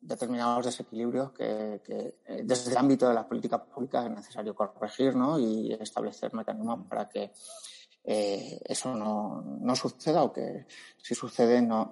determinados 0.00 0.66
desequilibrios 0.66 1.32
que, 1.32 1.82
eh, 1.88 2.42
desde 2.44 2.70
el 2.70 2.76
ámbito 2.76 3.08
de 3.08 3.14
las 3.14 3.24
políticas 3.24 3.62
públicas 3.62 4.04
es 4.04 4.12
necesario 4.12 4.54
corregir 4.54 5.16
¿no? 5.16 5.40
y 5.40 5.72
establecer 5.72 6.32
mecanismos 6.32 6.86
para 6.88 7.08
que 7.08 7.32
eso 8.08 8.94
no, 8.94 9.42
no, 9.42 9.74
suceda 9.74 10.22
o 10.22 10.32
que 10.32 10.68
si 10.96 11.16
sucede 11.16 11.60
no, 11.60 11.90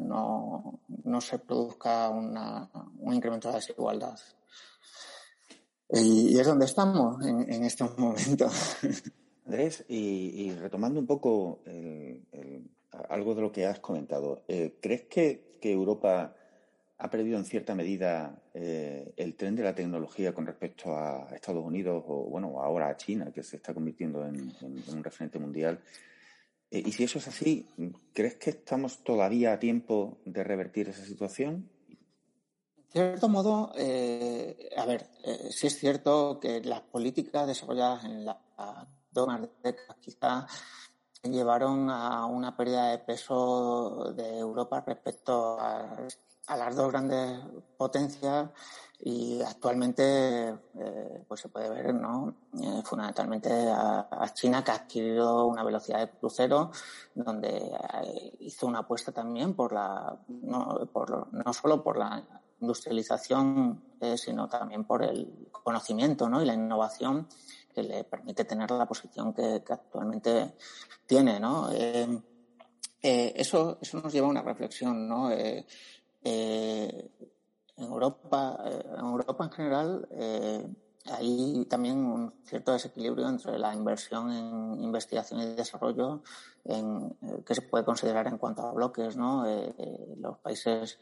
no, 0.00 0.80
no 1.04 1.20
se 1.22 1.38
produzca 1.38 2.10
una, 2.10 2.68
un 2.98 3.14
incremento 3.14 3.48
de 3.48 3.54
desigualdad. 3.54 4.18
Y, 5.90 6.38
es 6.38 6.46
donde 6.46 6.64
estamos 6.64 7.24
en, 7.24 7.52
en 7.52 7.64
estos 7.64 7.96
momentos. 7.98 8.76
Andrés, 9.46 9.84
y, 9.88 10.50
retomando 10.52 10.98
un 10.98 11.06
poco 11.06 11.60
algo 13.08 13.34
de 13.34 13.42
lo 13.42 13.52
que 13.52 13.66
has 13.66 13.80
comentado, 13.80 14.44
eh, 14.48 14.76
¿crees 14.80 15.02
que, 15.02 15.46
Europa 15.66 16.32
ha 16.98 17.10
perdido 17.10 17.36
en 17.38 17.44
cierta 17.44 17.74
medida 17.74 18.40
eh, 18.54 19.12
el 19.16 19.34
tren 19.34 19.56
de 19.56 19.64
la 19.64 19.74
tecnología 19.74 20.32
con 20.32 20.46
respecto 20.46 20.96
a 20.96 21.26
Estados 21.34 21.64
Unidos 21.64 22.04
o, 22.06 22.22
bueno, 22.30 22.62
ahora 22.62 22.88
a 22.88 22.96
China, 22.96 23.32
que 23.32 23.42
se 23.42 23.56
está 23.56 23.74
convirtiendo 23.74 24.24
en, 24.24 24.52
un 24.62 25.02
referente 25.02 25.40
mundial? 25.40 25.80
Eh, 26.70 26.84
y 26.86 26.92
si 26.92 27.02
eso 27.02 27.18
es 27.18 27.26
así, 27.26 27.66
¿crees 28.12 28.36
que 28.36 28.50
estamos 28.50 29.02
todavía 29.02 29.54
a 29.54 29.58
tiempo 29.58 30.18
de 30.24 30.44
revertir 30.44 30.88
esa 30.88 31.04
situación? 31.04 31.68
Cierto 32.90 33.28
modo, 33.28 33.72
eh, 33.76 34.70
a 34.76 34.86
ver, 34.86 35.08
eh, 35.24 35.48
sí 35.50 35.66
es 35.66 35.78
cierto 35.78 36.38
que 36.40 36.60
las 36.62 36.80
políticas 36.80 37.46
desarrolladas 37.46 38.04
en 38.04 38.24
las 38.24 38.36
dos 39.10 39.28
décadas 39.62 39.96
quizá 40.00 40.46
llevaron 41.22 41.90
a 41.90 42.26
una 42.26 42.56
pérdida 42.56 42.90
de 42.90 42.98
peso 42.98 44.12
de 44.14 44.38
Europa 44.38 44.82
respecto 44.86 45.58
a, 45.58 46.06
las 46.56 46.76
dos 46.76 46.92
grandes 46.92 47.40
potencias 47.76 48.50
y 49.00 49.42
actualmente 49.42 50.48
eh, 50.50 51.24
pues 51.26 51.40
se 51.40 51.48
puede 51.48 51.68
ver 51.68 51.92
no 51.92 52.34
fundamentalmente 52.84 53.50
a, 53.68 54.30
China 54.32 54.62
que 54.62 54.70
ha 54.70 54.74
adquirido 54.74 55.46
una 55.46 55.64
velocidad 55.64 55.98
de 55.98 56.10
crucero 56.10 56.70
donde 57.14 57.72
hizo 58.38 58.68
una 58.68 58.78
apuesta 58.80 59.10
también 59.10 59.54
por 59.54 59.72
la 59.72 60.16
no, 60.28 60.88
por, 60.92 61.32
no 61.32 61.52
solo 61.52 61.82
por 61.82 61.98
la 61.98 62.24
industrialización, 62.60 63.82
eh, 64.00 64.16
sino 64.16 64.48
también 64.48 64.84
por 64.84 65.02
el 65.02 65.48
conocimiento 65.50 66.28
¿no? 66.28 66.42
y 66.42 66.46
la 66.46 66.54
innovación 66.54 67.28
que 67.74 67.82
le 67.82 68.04
permite 68.04 68.44
tener 68.44 68.70
la 68.70 68.86
posición 68.86 69.34
que, 69.34 69.62
actualmente 69.68 70.54
tiene. 71.06 71.38
¿no? 71.38 71.70
Eh, 71.72 72.22
eh, 73.02 73.32
eso, 73.36 73.78
eso 73.80 74.00
nos 74.00 74.12
lleva 74.12 74.26
a 74.26 74.30
una 74.30 74.42
reflexión. 74.42 75.08
¿no? 75.08 75.30
en 75.30 75.62
Europa, 77.76 78.58
en 78.64 79.04
Europa 79.04 79.44
en 79.44 79.50
general, 79.52 80.08
hay 81.04 81.66
también 81.66 81.98
un 81.98 82.34
cierto 82.44 82.72
desequilibrio 82.72 83.28
entre 83.28 83.58
la 83.58 83.72
inversión 83.74 84.32
en 84.32 84.82
investigación 84.82 85.40
y 85.40 85.54
desarrollo 85.54 86.22
en, 86.64 87.16
que 87.44 87.54
se 87.54 87.62
puede 87.62 87.84
considerar 87.84 88.26
en 88.26 88.38
cuanto 88.38 88.62
a 88.62 88.72
bloques, 88.72 89.16
¿no? 89.16 89.44
los 90.16 90.38
países 90.38 90.98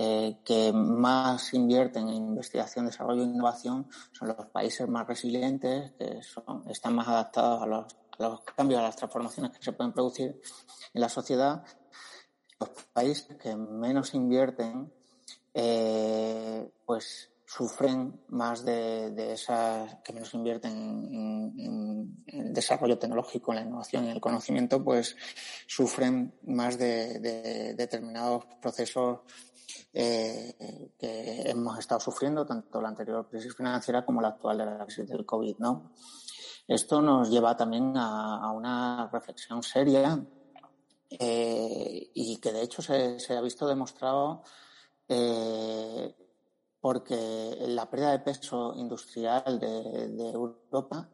eh, 0.00 0.38
que 0.44 0.72
más 0.72 1.52
invierten 1.54 2.08
en 2.08 2.14
investigación, 2.14 2.86
desarrollo 2.86 3.22
e 3.22 3.26
innovación 3.26 3.88
son 4.12 4.28
los 4.28 4.46
países 4.46 4.88
más 4.88 5.04
resilientes, 5.08 5.90
que 5.98 6.22
son, 6.22 6.62
están 6.70 6.94
más 6.94 7.08
adaptados 7.08 7.62
a 7.62 7.66
los, 7.66 7.96
a 8.20 8.28
los 8.28 8.40
cambios, 8.42 8.78
a 8.78 8.84
las 8.84 8.94
transformaciones 8.94 9.50
que 9.50 9.64
se 9.64 9.72
pueden 9.72 9.92
producir 9.92 10.40
en 10.94 11.00
la 11.00 11.08
sociedad. 11.08 11.64
Los 12.60 12.68
países 12.92 13.36
que 13.38 13.56
menos 13.56 14.14
invierten, 14.14 14.92
eh, 15.52 16.70
pues 16.86 17.32
sufren 17.44 18.20
más 18.28 18.64
de, 18.64 19.10
de, 19.10 19.32
esas 19.32 19.96
que 20.04 20.12
menos 20.12 20.32
invierten 20.32 20.72
en, 20.76 22.22
en, 22.26 22.52
desarrollo 22.52 22.98
tecnológico, 22.98 23.50
en 23.50 23.56
la 23.56 23.64
innovación 23.64 24.04
y 24.04 24.10
el 24.10 24.20
conocimiento, 24.20 24.84
pues 24.84 25.16
sufren 25.66 26.38
más 26.42 26.78
de, 26.78 27.18
de 27.18 27.74
determinados 27.74 28.44
procesos 28.60 29.20
eh, 29.92 30.92
que 30.98 31.50
hemos 31.50 31.78
estado 31.78 32.00
sufriendo, 32.00 32.46
tanto 32.46 32.80
la 32.80 32.88
anterior 32.88 33.28
crisis 33.28 33.54
financiera 33.54 34.04
como 34.04 34.20
la 34.20 34.28
actual 34.28 34.58
de 34.58 34.66
la 34.66 34.84
crisis 34.84 35.08
del 35.08 35.26
COVID, 35.26 35.56
¿no? 35.58 35.92
Esto 36.66 37.00
nos 37.00 37.30
lleva 37.30 37.56
también 37.56 37.96
a, 37.96 38.52
una 38.52 39.08
reflexión 39.10 39.62
seria 39.62 40.22
eh, 41.10 42.10
y 42.14 42.38
que 42.38 42.52
de 42.52 42.62
hecho 42.62 42.82
se, 42.82 43.18
ha 43.30 43.40
visto 43.40 43.66
demostrado 43.66 44.42
eh, 45.08 46.14
porque 46.80 47.56
la 47.68 47.88
pérdida 47.88 48.10
de 48.12 48.18
peso 48.18 48.74
industrial 48.76 49.58
de 49.58 50.30
Europa 50.30 51.08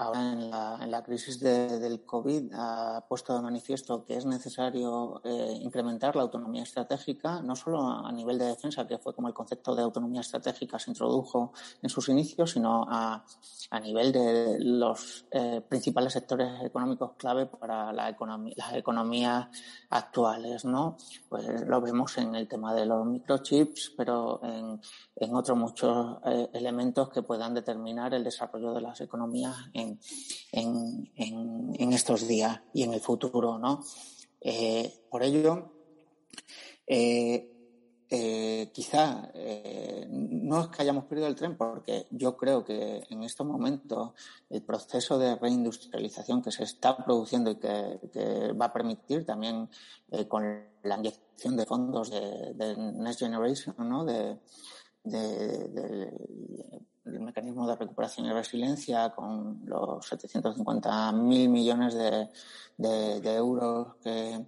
ahora 0.00 0.32
en 0.32 0.50
la, 0.50 0.78
en 0.80 0.90
la 0.90 1.02
crisis 1.02 1.38
del 1.40 2.04
COVID 2.04 2.52
ha 2.54 3.04
puesto 3.06 3.34
de 3.34 3.42
manifiesto 3.42 4.04
que 4.04 4.16
es 4.16 4.24
necesario 4.24 5.20
eh, 5.24 5.58
incrementar 5.60 6.16
la 6.16 6.22
autonomía 6.22 6.62
estratégica, 6.62 7.42
no 7.42 7.54
solo 7.54 7.80
a 7.82 8.10
nivel 8.10 8.38
de 8.38 8.46
defensa, 8.46 8.86
que 8.86 8.98
fue 8.98 9.14
como 9.14 9.28
el 9.28 9.34
concepto 9.34 9.74
de 9.74 9.82
autonomía 9.82 10.22
estratégica 10.22 10.78
se 10.78 10.90
introdujo 10.90 11.52
en 11.82 11.90
sus 11.90 12.08
inicios, 12.08 12.52
sino 12.52 12.86
a, 12.88 13.24
a 13.70 13.80
nivel 13.80 14.10
de 14.12 14.56
los 14.60 15.26
eh, 15.30 15.60
principales 15.68 16.14
sectores 16.14 16.62
económicos 16.62 17.12
clave 17.18 17.46
para 17.46 17.92
la 17.92 18.08
economía, 18.08 18.54
las 18.56 18.74
economías 18.74 19.48
actuales, 19.90 20.64
¿no? 20.64 20.96
Pues 21.28 21.46
lo 21.66 21.80
vemos 21.80 22.16
en 22.18 22.34
el 22.34 22.48
tema 22.48 22.74
de 22.74 22.86
los 22.86 23.04
microchips, 23.04 23.92
pero 23.96 24.40
en, 24.44 24.80
en 25.16 25.34
otros 25.34 25.58
muchos 25.58 26.18
eh, 26.24 26.48
elementos 26.54 27.10
que 27.10 27.22
puedan 27.22 27.52
determinar 27.52 28.14
el 28.14 28.24
desarrollo 28.24 28.72
de 28.72 28.80
las 28.80 29.00
economías 29.00 29.56
en, 29.74 29.89
en, 30.52 31.92
estos 31.92 32.26
días 32.26 32.60
y 32.72 32.82
en 32.82 32.94
el 32.94 33.00
futuro, 33.00 33.58
¿no? 33.58 33.84
Eh, 34.40 35.04
por 35.10 35.22
ello, 35.22 35.72
eh, 36.86 37.46
eh, 38.08 38.70
quizá 38.72 39.30
no 40.08 40.62
es 40.62 40.68
que 40.68 40.82
hayamos 40.82 41.04
perdido 41.04 41.28
el 41.28 41.36
tren, 41.36 41.56
porque 41.56 42.06
yo 42.10 42.36
creo 42.36 42.64
que 42.64 43.04
en 43.08 43.22
estos 43.22 43.46
momentos 43.46 44.12
el 44.48 44.62
proceso 44.62 45.18
de 45.18 45.36
reindustrialización 45.36 46.42
que 46.42 46.50
se 46.50 46.64
está 46.64 46.96
produciendo 46.96 47.50
y 47.50 47.56
que, 47.56 48.52
va 48.60 48.66
a 48.66 48.72
permitir 48.72 49.24
también 49.24 49.68
con 50.28 50.64
la 50.82 50.96
inyección 50.96 51.56
de 51.56 51.66
fondos 51.66 52.10
de, 52.10 52.74
Next 52.76 53.20
Generation, 53.20 53.76
¿no? 53.78 54.04
El 55.04 56.10
mecanismo 57.20 57.66
de 57.66 57.76
recuperación 57.76 58.26
y 58.26 58.32
resiliencia 58.32 59.10
con 59.10 59.62
los 59.64 60.10
750.000 60.10 61.48
millones 61.48 61.94
de, 61.94 63.34
euros 63.34 63.96
que, 64.02 64.44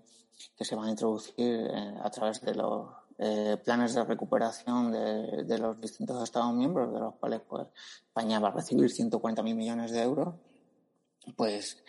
se 0.60 0.74
van 0.74 0.86
a 0.86 0.90
introducir 0.90 1.70
eh, 1.70 1.94
a 2.02 2.10
través 2.10 2.40
de 2.40 2.54
los 2.54 2.88
eh, 3.18 3.56
planes 3.64 3.94
de 3.94 4.04
recuperación 4.04 4.92
de, 4.92 5.58
los 5.58 5.80
distintos 5.80 6.22
Estados 6.22 6.54
miembros, 6.54 6.92
de 6.92 7.00
los 7.00 7.14
cuales 7.14 7.40
pues, 7.48 7.66
España 8.06 8.40
va 8.40 8.48
a 8.48 8.52
recibir 8.52 8.90
140.000 8.90 9.54
millones 9.54 9.90
de 9.92 10.02
euros, 10.02 10.34
pues 11.36 11.82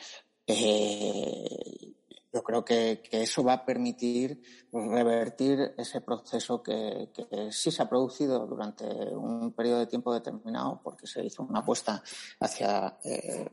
eh, 0.48 1.93
yo 2.34 2.44
creo 2.44 2.66
que, 2.66 3.04
eso 3.12 3.44
va 3.44 3.54
a 3.54 3.66
permitir 3.66 4.42
revertir 4.72 5.76
ese 5.78 6.02
proceso 6.02 6.64
que, 6.64 7.10
sí 7.52 7.70
se 7.70 7.84
ha 7.84 7.90
producido 7.90 8.48
durante 8.48 8.86
un 8.86 9.54
periodo 9.54 9.80
de 9.80 9.88
tiempo 9.88 10.12
determinado, 10.12 10.82
porque 10.84 11.06
se 11.06 11.24
hizo 11.24 11.44
una 11.44 11.60
apuesta 11.60 12.02
hacia 12.40 12.98
eh, 13.04 13.48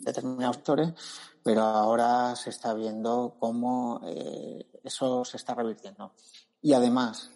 determinados 0.00 0.56
sectores, 0.56 0.92
pero 1.44 1.62
ahora 1.62 2.34
se 2.34 2.50
está 2.50 2.74
viendo 2.74 3.36
cómo 3.38 4.00
eh, 4.04 4.66
eso 4.82 5.24
se 5.24 5.36
está 5.36 5.54
revirtiendo. 5.54 6.12
Y 6.60 6.72
además, 6.72 7.30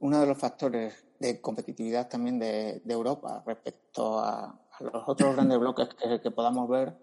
uno 0.00 0.20
de 0.20 0.26
los 0.26 0.36
factores 0.36 1.02
de 1.18 1.40
competitividad 1.40 2.10
también 2.10 2.38
de, 2.38 2.82
Europa 2.86 3.42
respecto 3.46 4.18
a, 4.18 4.60
los 4.80 5.08
otros 5.08 5.34
grandes 5.34 5.58
bloques 5.58 5.88
que 6.20 6.30
podamos 6.30 6.68
ver 6.68 6.94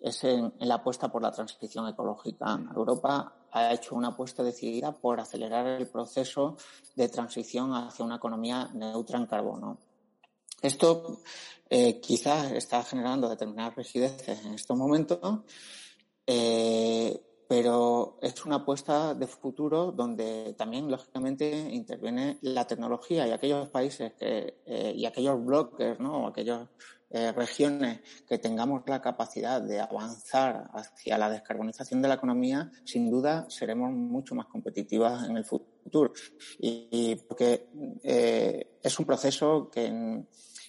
es 0.00 0.24
en, 0.24 0.52
la 0.60 0.76
apuesta 0.76 1.10
por 1.10 1.22
la 1.22 1.30
transición 1.30 1.86
ecológica. 1.88 2.58
Europa 2.74 3.34
ha 3.52 3.72
hecho 3.72 3.94
una 3.94 4.08
apuesta 4.08 4.42
decidida 4.42 4.92
por 4.92 5.20
acelerar 5.20 5.66
el 5.66 5.88
proceso 5.88 6.56
de 6.94 7.08
transición 7.08 7.74
hacia 7.74 8.04
una 8.04 8.16
economía 8.16 8.70
neutra 8.74 9.18
en 9.18 9.26
carbono. 9.26 9.78
Esto 10.62 11.20
eh, 11.68 12.00
quizás 12.00 12.52
está 12.52 12.82
generando 12.82 13.28
determinadas 13.28 13.76
rigideces 13.76 14.44
en 14.44 14.54
estos 14.54 14.76
momentos, 14.76 15.40
eh, 16.26 17.18
pero 17.48 18.18
es 18.22 18.44
una 18.44 18.56
apuesta 18.56 19.14
de 19.14 19.26
futuro 19.26 19.90
donde 19.90 20.54
también, 20.56 20.90
lógicamente, 20.90 21.48
interviene 21.72 22.38
la 22.42 22.66
tecnología 22.66 23.26
y 23.26 23.32
aquellos 23.32 23.68
países 23.70 24.12
que, 24.14 24.60
eh, 24.66 24.92
y 24.94 25.04
aquellos 25.04 25.44
bloques, 25.44 25.98
¿no? 25.98 26.28
aquellos 26.28 26.68
eh, 27.12 27.32
regiones 27.32 28.00
que 28.28 28.38
tengamos 28.38 28.82
la 28.86 29.02
capacidad 29.02 29.60
de 29.60 29.80
avanzar 29.80 30.70
hacia 30.72 31.18
la 31.18 31.28
descarbonización 31.28 32.00
de 32.00 32.06
la 32.06 32.14
economía, 32.14 32.70
sin 32.84 33.10
duda 33.10 33.46
seremos 33.48 33.90
mucho 33.90 34.36
más 34.36 34.46
competitivas 34.46 35.28
en 35.28 35.36
el 35.36 35.44
futuro. 35.44 36.12
Y, 36.60 37.16
porque 37.26 37.68
eh, 38.04 38.78
es 38.80 38.98
un 39.00 39.06
proceso 39.06 39.68
que, 39.68 40.22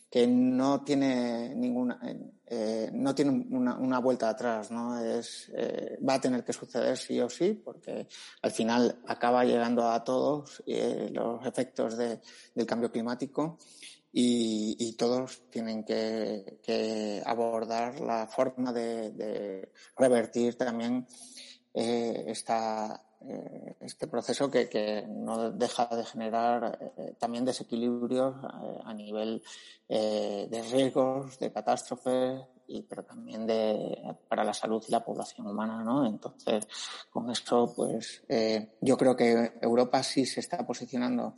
que 0.10 0.26
no 0.26 0.84
tiene 0.84 1.54
ninguna 1.54 2.00
eh, 2.48 2.90
no 2.92 3.14
tiene 3.14 3.46
una, 3.52 4.00
vuelta 4.00 4.30
atrás, 4.30 4.72
¿no? 4.72 5.00
Es, 5.00 5.52
va 6.08 6.16
a 6.16 6.22
tener 6.22 6.44
que 6.44 6.54
suceder 6.54 6.98
sí 6.98 7.22
o 7.22 7.30
sí, 7.30 7.54
porque 7.54 8.08
al 8.42 8.52
final 8.52 9.00
acaba 9.06 9.46
llegando 9.46 9.88
a 9.88 10.04
todos 10.04 10.64
los 10.66 11.46
efectos 11.46 11.98
de, 11.98 12.20
del 12.56 12.66
cambio 12.66 12.92
climático 12.92 13.60
y, 14.14 14.94
todos 14.98 15.44
tienen 15.50 15.84
que, 15.84 17.24
abordar 17.26 18.00
la 18.00 18.28
forma 18.28 18.74
de, 18.74 19.72
revertir 19.98 20.58
también 20.58 21.08
eh, 21.74 22.26
esta, 22.28 23.02
eh, 23.22 23.76
este 23.80 24.08
proceso 24.08 24.52
que, 24.52 25.06
no 25.08 25.52
deja 25.52 25.86
de 25.88 26.04
generar 26.04 26.94
eh, 26.98 27.16
también 27.18 27.46
desequilibrios 27.46 28.36
a 28.84 28.94
nivel 28.94 29.42
de 29.88 30.66
riesgos, 30.72 31.38
de 31.40 31.52
catástrofes, 31.52 32.42
y, 32.68 32.84
pero 32.84 33.04
también 33.04 33.46
de, 33.46 34.16
para 34.30 34.46
la 34.46 34.54
salud 34.54 34.82
y 34.88 34.92
la 34.92 35.04
población 35.04 35.48
humana, 35.48 35.84
¿no? 35.84 36.06
Entonces, 36.06 36.66
con 37.10 37.30
esto, 37.30 37.74
pues, 37.76 38.24
yo 38.80 38.98
creo 38.98 39.16
que 39.18 39.52
Europa 39.62 40.02
sí 40.02 40.26
se 40.26 40.40
está 40.40 40.66
posicionando 40.66 41.36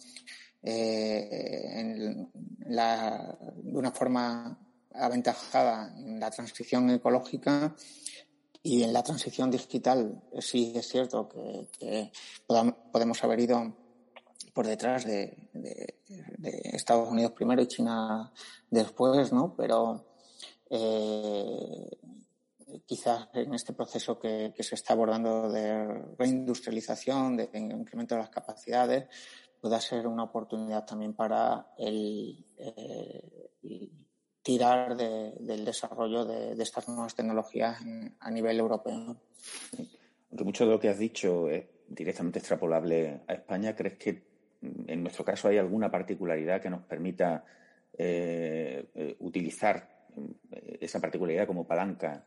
eh, 0.64 2.26
de 2.66 3.78
una 3.78 3.92
forma 3.92 4.58
aventajada 4.94 5.94
en 5.98 6.20
la 6.20 6.32
transición 6.32 6.90
ecológica 6.90 7.76
y 8.62 8.84
en 8.84 8.94
la 8.94 9.04
transición 9.04 9.52
digital. 9.52 10.24
Sí 10.40 10.74
es 10.76 10.88
cierto 10.88 11.28
que, 11.28 12.12
podemos 12.92 13.24
haber 13.24 13.42
ido 13.42 13.76
por 14.54 14.66
detrás 14.66 15.06
de, 15.06 15.50
Estados 16.74 17.10
Unidos 17.10 17.32
primero 17.32 17.62
y 17.62 17.68
China 17.68 18.32
después, 18.70 19.32
¿no? 19.34 19.56
Pero 19.56 20.06
eh, 20.70 21.98
quizás 22.86 23.28
en 23.34 23.54
este 23.54 23.74
proceso 23.74 24.20
que, 24.20 24.54
se 24.60 24.76
está 24.76 24.94
abordando 24.94 25.50
de 25.52 26.04
reindustrialización, 26.18 27.38
de 27.38 27.50
incremento 27.54 28.16
de 28.16 28.22
las 28.22 28.30
capacidades, 28.30 29.08
pueda 29.64 29.80
ser 29.80 30.08
una 30.08 30.24
oportunidad 30.24 30.86
también 30.86 31.14
para 31.14 31.68
el, 31.78 32.46
eh, 32.58 33.90
tirar 34.42 34.98
del 34.98 35.64
desarrollo 35.64 36.26
de, 36.26 36.62
estas 36.62 36.90
nuevas 36.90 37.16
tecnologías 37.16 37.78
a 38.20 38.30
nivel 38.30 38.60
europeo. 38.60 39.16
Aunque 40.30 40.44
mucho 40.44 40.66
de 40.66 40.72
lo 40.72 40.82
que 40.82 40.90
has 40.90 41.00
dicho 41.00 41.48
es 41.48 41.64
directamente 41.88 42.40
extrapolable 42.40 43.22
a 43.26 43.34
España, 43.36 43.74
¿crees 43.74 43.98
que 43.98 44.24
en 44.62 45.02
nuestro 45.02 45.24
caso 45.24 45.48
hay 45.48 45.60
alguna 45.60 45.90
particularidad 45.90 46.62
que 46.62 46.70
nos 46.70 46.82
permita 46.82 47.46
eh, 47.98 48.90
eh, 48.94 49.16
utilizar 49.20 50.10
esa 50.82 51.00
particularidad 51.00 51.48
como 51.48 51.66
palanca 51.66 52.22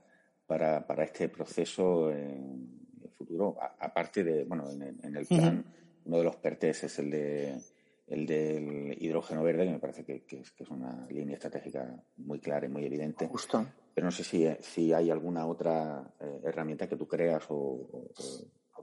para, 0.47 0.87
este 1.05 1.29
proceso 1.29 2.11
en 2.11 2.89
el 3.05 3.11
futuro, 3.11 3.59
aparte 3.79 4.25
de, 4.25 4.45
bueno, 4.45 4.71
en, 4.71 5.15
el 5.15 5.27
plan 5.27 5.67
uno 6.07 6.19
de 6.19 6.25
los 6.25 6.37
PERTES 6.37 6.85
es 6.85 6.99
el 6.99 7.11
de 7.11 7.59
el 8.07 8.25
del 8.25 8.97
hidrógeno 9.03 9.43
verde, 9.43 9.65
que 9.65 9.73
me 9.73 9.79
parece 9.79 10.05
que, 10.05 10.25
es, 10.29 10.71
una 10.71 11.07
línea 11.11 11.35
estratégica 11.35 11.93
muy 12.19 12.39
clara 12.39 12.67
y 12.67 12.69
muy 12.69 12.85
evidente. 12.85 13.27
Justo. 13.27 13.67
Pero 13.95 14.05
no 14.05 14.11
sé 14.13 14.23
si, 14.23 14.47
si 14.61 14.93
hay 14.93 15.11
alguna 15.11 15.47
otra 15.47 16.15
eh, 16.21 16.41
herramienta 16.45 16.89
que 16.89 16.97
tú 16.97 17.09
creas 17.09 17.45
o, 17.49 18.11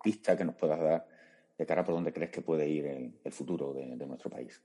pista 0.04 0.36
que 0.36 0.44
nos 0.44 0.56
puedas 0.56 0.82
dar 0.82 1.08
de 1.58 1.66
cara 1.66 1.86
por 1.86 1.96
dónde 1.96 2.12
crees 2.12 2.30
que 2.30 2.42
puede 2.42 2.68
ir 2.68 2.86
el, 3.24 3.32
futuro 3.32 3.74
de, 3.74 4.06
nuestro 4.06 4.30
país. 4.30 4.62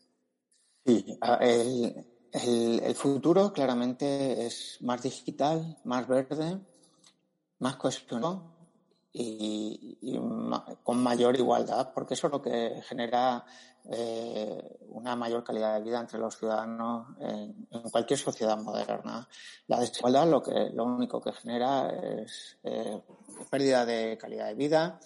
Sí, 0.85 1.17
el, 1.41 2.81
el, 2.83 2.95
futuro 2.97 3.53
claramente 3.53 4.45
es 4.45 4.79
más 4.81 5.01
digital, 5.01 5.79
más 5.85 6.09
verde, 6.09 6.59
más 7.61 7.77
cohesionado 7.77 8.58
y, 9.21 10.19
con 10.83 11.03
mayor 11.03 11.37
igualdad, 11.37 11.93
porque 11.93 12.15
eso 12.15 12.29
es 12.29 12.33
lo 12.33 12.43
que 12.43 12.81
genera 12.89 13.45
eh, 13.91 14.79
una 14.91 15.17
mayor 15.17 15.43
calidad 15.45 15.75
de 15.75 15.85
vida 15.85 16.01
entre 16.01 16.19
los 16.19 16.37
ciudadanos 16.37 17.09
en, 17.21 17.69
cualquier 17.91 18.19
sociedad 18.19 18.57
moderna. 18.59 19.29
La 19.67 19.81
desigualdad 19.81 20.29
lo 20.29 20.43
que 20.43 20.71
lo 20.73 20.85
único 20.85 21.21
que 21.21 21.33
genera 21.33 21.89
es 21.89 22.59
eh, 22.63 23.03
pérdida 23.51 23.85
de 23.85 24.17
calidad 24.19 24.47
de 24.47 24.55
vida, 24.55 25.01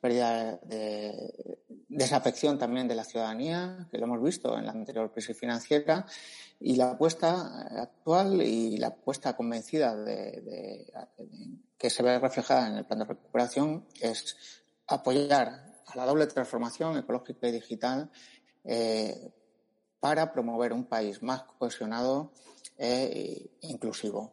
pérdida 0.00 0.58
de 0.62 1.58
desafección 1.88 2.58
también 2.58 2.86
de 2.86 2.94
la 2.94 3.04
ciudadanía, 3.04 3.88
que 3.90 3.98
lo 3.98 4.04
hemos 4.04 4.22
visto 4.22 4.56
en 4.56 4.66
la 4.66 4.72
anterior 4.72 5.10
crisis 5.12 5.36
financiera, 5.36 6.06
y 6.60 6.76
la 6.76 6.92
apuesta 6.92 7.80
actual 7.82 8.42
y 8.42 8.76
la 8.78 8.88
apuesta 8.88 9.36
convencida 9.36 9.96
de, 9.96 10.92
que 11.78 11.90
se 11.90 12.02
ve 12.02 12.18
reflejada 12.18 12.68
en 12.68 12.76
el 12.76 12.84
plan 12.84 12.98
de 12.98 13.04
recuperación 13.06 13.86
es 14.00 14.36
apoyar 14.86 15.48
a 15.86 15.96
la 15.96 16.04
doble 16.04 16.26
transformación 16.26 16.98
ecológica 16.98 17.48
y 17.48 17.52
digital 17.52 18.10
eh, 18.64 19.32
para 20.00 20.32
promover 20.32 20.72
un 20.72 20.84
país 20.84 21.22
más 21.22 21.44
cohesionado 21.58 22.32
e 22.76 23.50
inclusivo. 23.62 24.32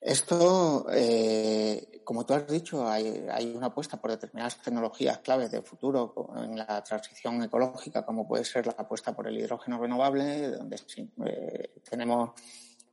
Esto, 0.00 0.86
eh, 0.92 2.02
como 2.04 2.24
tú 2.24 2.34
has 2.34 2.46
dicho, 2.46 2.88
hay, 2.88 3.52
una 3.54 3.66
apuesta 3.66 4.00
por 4.00 4.10
determinadas 4.10 4.62
tecnologías 4.62 5.18
claves 5.18 5.50
de 5.50 5.62
futuro 5.62 6.14
en 6.36 6.56
la 6.56 6.82
transición 6.84 7.42
ecológica, 7.42 8.06
como 8.06 8.26
puede 8.26 8.44
ser 8.44 8.66
la 8.66 8.74
apuesta 8.78 9.14
por 9.14 9.26
el 9.26 9.38
hidrógeno 9.38 9.78
renovable, 9.78 10.50
donde 10.50 10.76
eh, 11.26 11.74
tenemos 11.88 12.30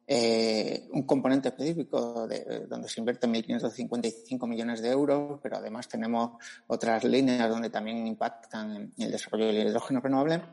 eh, 0.08 0.88
un 0.92 1.04
componente 1.04 1.50
específico 1.50 2.28
de, 2.28 2.68
donde 2.68 2.88
se 2.88 3.02
invierten 3.02 3.34
1.555 3.34 4.48
millones 4.48 4.82
de 4.82 4.92
euros, 4.92 5.40
pero 5.42 5.58
además 5.58 5.88
tenemos 5.88 6.42
otras 6.68 7.04
líneas 7.04 7.50
donde 7.50 7.70
también 7.70 8.06
impactan 8.06 8.94
el 8.98 9.12
desarrollo 9.12 9.48
del 9.48 9.68
hidrógeno 9.68 10.02
renovable. 10.02 10.44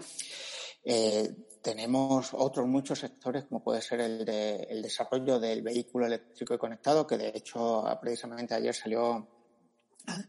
Eh, 0.84 1.30
tenemos 1.62 2.30
otros 2.32 2.66
muchos 2.66 2.98
sectores, 2.98 3.44
como 3.44 3.62
puede 3.62 3.82
ser 3.82 4.00
el, 4.00 4.24
de, 4.24 4.66
el 4.70 4.82
desarrollo 4.82 5.38
del 5.38 5.62
vehículo 5.62 6.06
eléctrico 6.06 6.54
y 6.54 6.58
conectado, 6.58 7.06
que 7.06 7.18
de 7.18 7.32
hecho 7.34 7.84
precisamente 8.00 8.54
ayer 8.54 8.74
salió 8.74 9.41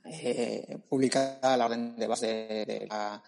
eh, 0.05 0.77
publicada 0.87 1.57
la 1.57 1.65
orden 1.65 1.95
de 1.95 2.07
base 2.07 2.27
de, 2.67 2.87
la 2.89 3.21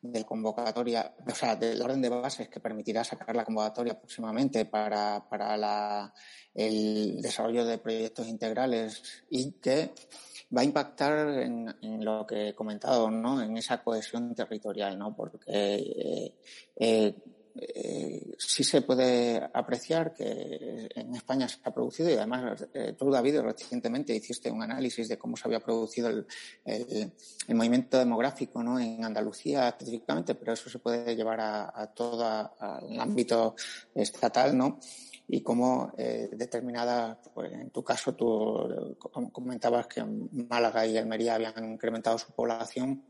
de 0.00 0.24
convocatoria, 0.24 1.14
o 1.26 1.34
sea, 1.34 1.56
de 1.56 1.74
la 1.74 1.84
orden 1.84 2.00
de 2.00 2.08
bases 2.08 2.48
que 2.48 2.60
permitirá 2.60 3.04
sacar 3.04 3.34
la 3.36 3.44
convocatoria 3.44 3.98
próximamente 3.98 4.64
para, 4.64 5.28
para 5.28 5.56
la, 5.56 6.12
el 6.54 7.20
desarrollo 7.20 7.64
de 7.64 7.78
proyectos 7.78 8.28
integrales 8.28 9.02
y 9.30 9.52
que 9.52 9.92
va 10.56 10.62
a 10.62 10.64
impactar 10.64 11.28
en, 11.40 11.74
en, 11.82 12.04
lo 12.04 12.26
que 12.26 12.48
he 12.48 12.54
comentado, 12.54 13.10
¿no? 13.10 13.42
En 13.42 13.56
esa 13.56 13.82
cohesión 13.82 14.34
territorial, 14.34 14.98
¿no? 14.98 15.14
Porque 15.14 15.44
eh, 15.46 16.34
eh, 16.76 17.14
eh, 17.60 18.34
sí 18.38 18.64
se 18.64 18.82
puede 18.82 19.48
apreciar 19.52 20.14
que 20.14 20.88
en 20.94 21.14
España 21.14 21.48
se 21.48 21.58
ha 21.62 21.72
producido 21.72 22.10
y 22.10 22.14
además 22.14 22.66
eh, 22.72 22.94
tú, 22.98 23.10
David, 23.10 23.40
recientemente 23.40 24.14
hiciste 24.14 24.50
un 24.50 24.62
análisis 24.62 25.08
de 25.08 25.18
cómo 25.18 25.36
se 25.36 25.46
había 25.46 25.60
producido 25.60 26.08
el, 26.08 26.26
el, 26.64 27.54
movimiento 27.54 27.98
demográfico 27.98 28.62
¿no? 28.62 28.80
en 28.80 29.04
Andalucía 29.04 29.68
específicamente, 29.68 30.34
pero 30.34 30.52
eso 30.54 30.70
se 30.70 30.78
puede 30.78 31.14
llevar 31.14 31.40
a, 31.40 31.72
a 31.74 31.86
todo 31.88 32.52
el 32.88 32.98
ámbito 32.98 33.54
estatal, 33.94 34.56
¿no? 34.56 34.78
y 35.32 35.42
cómo 35.42 35.92
eh, 35.96 36.28
determinadas, 36.32 37.18
pues 37.32 37.52
en 37.52 37.70
tu 37.70 37.84
caso 37.84 38.14
tú 38.14 38.96
comentabas 39.32 39.86
que 39.86 40.02
Málaga 40.02 40.84
y 40.86 40.98
Almería 40.98 41.36
habían 41.36 41.72
incrementado 41.72 42.18
su 42.18 42.32
población 42.32 43.04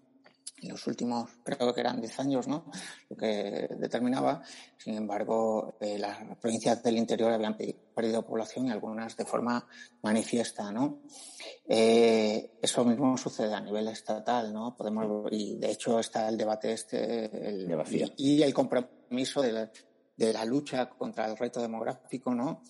en 0.63 0.69
los 0.69 0.87
últimos, 0.87 1.31
creo 1.43 1.75
que 1.75 1.81
eran 1.81 2.01
10 2.01 2.21
años, 2.21 2.49
¿no? 2.49 2.65
Lo 3.09 3.17
que 3.17 3.69
determinaba. 3.79 4.43
Sin 4.77 4.95
embargo, 4.95 5.77
eh, 5.81 5.99
las 5.99 6.19
provincias 6.39 6.83
del 6.83 6.97
interior 6.97 7.33
habían 7.33 7.57
perdido 7.95 8.25
población 8.25 8.67
y 8.67 8.71
algunas 8.71 9.17
de 9.17 9.25
forma 9.25 9.67
manifiesta, 10.03 10.71
¿no? 10.73 11.03
Eh, 11.69 12.59
eso 12.61 12.85
mismo 12.85 13.17
sucede 13.17 13.55
a 13.55 13.61
nivel 13.61 13.89
estatal, 13.89 14.53
¿no? 14.53 14.77
Podemos, 14.77 15.31
y 15.31 15.57
de 15.57 15.71
hecho 15.71 16.01
está 16.01 16.29
el 16.29 16.37
debate 16.37 16.73
este, 16.73 17.49
el, 17.49 17.71
y, 18.17 18.37
y, 18.39 18.43
el 18.43 18.55
compromiso 18.55 19.43
de 19.43 19.71
de 20.27 20.35
la 20.35 20.45
lucha 20.45 20.91
contra 20.91 21.25
el 21.27 21.37
reto 21.37 21.63
demográfico, 21.63 22.35
¿no? 22.35 22.63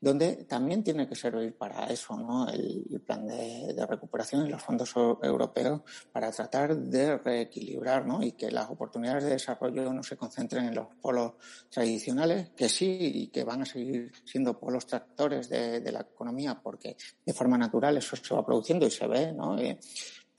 donde 0.00 0.44
también 0.44 0.82
tiene 0.82 1.06
que 1.06 1.14
servir 1.14 1.54
para 1.56 1.84
eso, 1.86 2.16
¿no? 2.16 2.48
El, 2.48 3.02
plan 3.06 3.26
de, 3.26 3.86
recuperación 3.86 4.46
y 4.46 4.50
los 4.50 4.62
fondos 4.62 4.94
europeos 5.22 5.82
para 6.12 6.30
tratar 6.30 6.76
de 6.76 7.18
reequilibrar, 7.18 8.06
¿no? 8.06 8.22
Y 8.22 8.32
que 8.32 8.50
las 8.50 8.70
oportunidades 8.70 9.24
de 9.24 9.30
desarrollo 9.30 9.92
no 9.92 10.02
se 10.02 10.16
concentren 10.16 10.66
en 10.66 10.74
los 10.74 10.86
polos 11.00 11.32
tradicionales, 11.68 12.50
que 12.50 12.68
sí 12.68 12.98
y 13.00 13.26
que 13.28 13.44
van 13.44 13.62
a 13.62 13.66
seguir 13.66 14.12
siendo 14.24 14.58
polos 14.58 14.86
tractores 14.86 15.48
de, 15.48 15.90
la 15.90 16.00
economía, 16.00 16.60
porque 16.62 16.96
de 17.26 17.32
forma 17.32 17.58
natural 17.58 17.96
eso 17.96 18.16
se 18.16 18.34
va 18.34 18.46
produciendo 18.46 18.86
y 18.86 18.90
se 18.90 19.06
ve, 19.06 19.32
¿no? 19.32 19.58
Eh, 19.58 19.78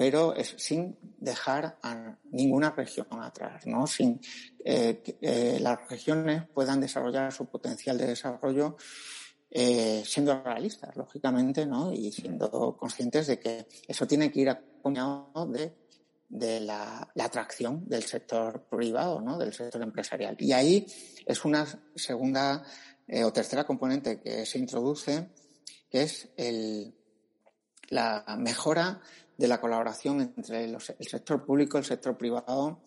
pero 0.01 0.33
sin 0.57 0.97
dejar 1.19 1.77
a 1.83 2.17
ninguna 2.31 2.71
región 2.71 3.05
atrás, 3.21 3.67
¿no? 3.67 3.85
Sin 3.85 4.19
eh, 4.65 4.99
que 5.03 5.19
eh, 5.21 5.59
las 5.59 5.87
regiones 5.87 6.41
puedan 6.55 6.81
desarrollar 6.81 7.31
su 7.31 7.45
potencial 7.45 7.99
de 7.99 8.07
desarrollo 8.07 8.77
eh, 9.51 10.01
siendo 10.03 10.41
realistas, 10.41 10.95
lógicamente, 10.95 11.67
¿no? 11.67 11.93
Y 11.93 12.11
siendo 12.11 12.75
conscientes 12.79 13.27
de 13.27 13.39
que 13.39 13.67
eso 13.87 14.07
tiene 14.07 14.31
que 14.31 14.39
ir 14.39 14.49
acompañado 14.49 15.45
de, 15.51 15.71
de 16.29 16.61
la, 16.61 17.07
atracción 17.19 17.87
del 17.87 18.01
sector 18.01 18.65
privado, 18.71 19.21
¿no? 19.21 19.37
Del 19.37 19.53
sector 19.53 19.83
empresarial. 19.83 20.35
Y 20.39 20.51
ahí 20.51 20.87
es 21.27 21.45
una 21.45 21.67
segunda 21.93 22.63
o 23.23 23.31
tercera 23.31 23.65
componente 23.65 24.19
que 24.19 24.47
se 24.47 24.57
introduce, 24.57 25.29
que 25.91 26.01
es 26.01 26.27
el, 26.37 26.95
la 27.91 28.23
mejora 28.39 28.99
de 29.41 29.47
la 29.47 29.59
colaboración 29.59 30.21
entre 30.21 30.65
el 30.65 30.79
sector 30.79 31.43
público 31.43 31.77
el 31.77 31.83
sector 31.83 32.15
privado 32.17 32.79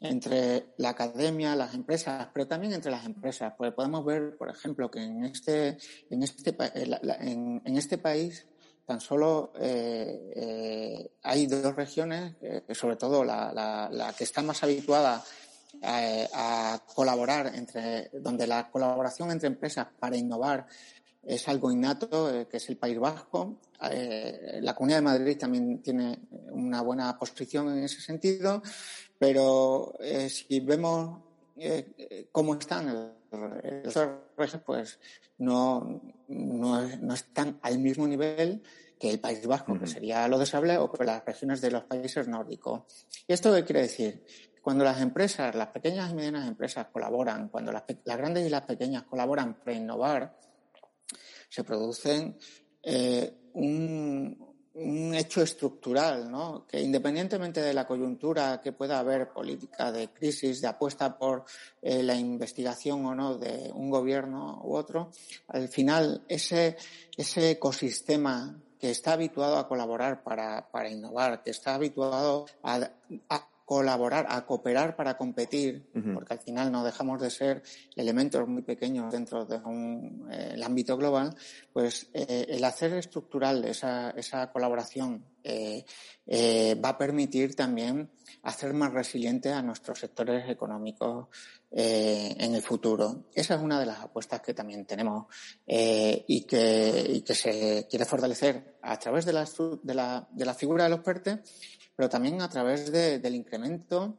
entre 0.00 0.72
la 0.78 0.90
academia, 0.90 1.54
las 1.54 1.74
empresas, 1.74 2.28
pero 2.32 2.46
también 2.46 2.72
entre 2.72 2.90
las 2.90 3.04
empresas. 3.04 3.52
Porque 3.56 3.72
podemos 3.72 4.04
ver, 4.04 4.36
por 4.36 4.48
ejemplo, 4.48 4.90
que 4.90 5.02
en 5.02 5.24
este, 5.24 5.76
en 6.08 6.22
este, 6.22 6.56
en, 6.74 7.76
este 7.76 7.98
país 7.98 8.46
tan 8.86 9.00
solo 9.00 9.52
eh, 9.60 10.32
eh, 10.34 11.10
hay 11.22 11.46
dos 11.46 11.76
regiones, 11.76 12.34
eh, 12.40 12.62
sobre 12.72 12.96
todo 12.96 13.22
la, 13.24 13.52
la, 13.52 13.88
la, 13.92 14.12
que 14.14 14.24
está 14.24 14.42
más 14.42 14.62
habituada 14.62 15.22
a, 15.82 16.74
a, 16.74 16.78
colaborar 16.94 17.54
entre, 17.54 18.10
donde 18.14 18.46
la 18.46 18.70
colaboración 18.70 19.30
entre 19.30 19.48
empresas 19.48 19.86
para 19.98 20.16
innovar 20.16 20.66
es 21.22 21.48
algo 21.48 21.70
innato, 21.70 22.34
eh, 22.34 22.46
que 22.48 22.56
es 22.56 22.68
el 22.68 22.76
País 22.76 22.98
Vasco. 22.98 23.60
Eh, 23.90 24.58
la 24.62 24.74
Comunidad 24.74 24.98
de 24.98 25.02
Madrid 25.02 25.38
también 25.38 25.82
tiene 25.82 26.18
una 26.50 26.82
buena 26.82 27.18
posición 27.18 27.76
en 27.76 27.84
ese 27.84 28.00
sentido, 28.00 28.62
pero 29.18 29.94
eh, 30.00 30.28
si 30.28 30.60
vemos 30.60 31.22
cómo 32.32 32.54
están 32.54 32.86
los 33.30 33.94
regios, 34.36 34.62
pues 34.64 34.98
no, 35.36 36.00
no, 36.28 36.88
no, 36.96 37.14
están 37.14 37.58
al 37.60 37.78
mismo 37.78 38.08
nivel 38.08 38.62
que 38.98 39.10
el 39.10 39.20
País 39.20 39.46
Vasco, 39.46 39.78
que 39.78 39.86
sería 39.86 40.26
lo 40.26 40.38
deseable, 40.38 40.78
o 40.78 40.90
que 40.90 41.04
las 41.04 41.22
regiones 41.22 41.60
de 41.60 41.70
los 41.70 41.84
países 41.84 42.28
nórdicos. 42.28 42.84
¿Y 43.28 43.34
esto 43.34 43.52
qué 43.52 43.64
quiere 43.64 43.82
decir? 43.82 44.24
Cuando 44.62 44.84
las 44.84 45.02
empresas, 45.02 45.54
las 45.54 45.68
pequeñas 45.68 46.10
y 46.10 46.14
medianas 46.14 46.48
empresas 46.48 46.86
colaboran, 46.90 47.48
cuando 47.48 47.72
las, 47.72 47.84
las 48.04 48.16
grandes 48.16 48.46
y 48.46 48.50
las 48.50 48.62
pequeñas 48.62 49.02
colaboran 49.02 49.54
para 49.54 49.74
innovar, 49.74 50.34
se 51.50 51.64
producen 51.64 52.38
eh, 52.82 53.50
un, 53.52 54.48
hecho 55.12 55.42
estructural, 55.42 56.30
¿no? 56.30 56.64
que 56.66 56.80
independientemente 56.80 57.60
de 57.60 57.74
la 57.74 57.86
coyuntura 57.86 58.60
que 58.62 58.72
pueda 58.72 58.98
haber 59.00 59.30
política 59.30 59.92
de 59.92 60.08
crisis, 60.08 60.62
de 60.62 60.68
apuesta 60.68 61.18
por 61.18 61.44
eh, 61.82 62.02
la 62.02 62.14
investigación 62.14 63.04
o 63.04 63.14
no 63.14 63.36
de 63.36 63.70
un 63.74 63.90
gobierno 63.90 64.62
u 64.64 64.76
otro, 64.76 65.10
al 65.48 65.68
final 65.68 66.24
ese, 66.28 66.78
ese 67.14 67.50
ecosistema 67.50 68.58
que 68.78 68.90
está 68.90 69.12
habituado 69.12 69.58
a 69.58 69.68
colaborar 69.68 70.22
para, 70.22 70.70
para 70.70 70.88
innovar, 70.88 71.42
que 71.42 71.50
está 71.50 71.74
habituado 71.74 72.46
a 72.62 73.49
colaborar, 73.70 74.26
a 74.28 74.44
cooperar 74.46 74.96
para 74.96 75.16
competir, 75.16 75.88
porque 76.12 76.32
al 76.32 76.40
final 76.40 76.72
no 76.72 76.82
dejamos 76.82 77.22
de 77.22 77.30
ser 77.30 77.62
elementos 77.94 78.48
muy 78.48 78.62
pequeños 78.62 79.12
dentro 79.12 79.44
de 79.44 79.58
un, 79.58 80.28
eh, 80.28 80.60
ámbito 80.60 80.96
global, 80.96 81.36
pues 81.72 82.08
eh, 82.12 82.46
el 82.48 82.64
hacer 82.64 82.94
estructural 82.94 83.64
esa, 83.64 84.10
esa 84.10 84.50
colaboración 84.50 85.24
eh, 85.44 85.84
va 86.84 86.88
a 86.88 86.98
permitir 86.98 87.54
también 87.54 88.10
hacer 88.42 88.74
más 88.74 88.92
resiliente 88.92 89.52
a 89.52 89.62
nuestros 89.62 90.00
sectores 90.00 90.50
económicos 90.50 91.28
en 91.70 92.52
el 92.52 92.62
futuro. 92.62 93.26
Esa 93.32 93.54
es 93.54 93.60
una 93.60 93.78
de 93.78 93.86
las 93.86 94.00
apuestas 94.00 94.40
que 94.40 94.52
también 94.52 94.84
tenemos 94.84 95.26
y 95.64 96.42
que, 96.42 97.06
y, 97.08 97.20
que, 97.20 97.34
se 97.36 97.86
quiere 97.88 98.04
fortalecer 98.04 98.78
a 98.82 98.98
través 98.98 99.24
de 99.24 99.32
la, 99.32 99.48
de 99.84 99.94
la, 99.94 100.28
de 100.32 100.44
la 100.44 100.54
figura 100.54 100.84
de 100.84 100.90
los 100.90 101.00
PERTE 101.00 101.42
pero 102.00 102.08
también 102.08 102.40
a 102.40 102.48
través 102.48 102.90
del 102.90 103.34
incremento 103.34 104.16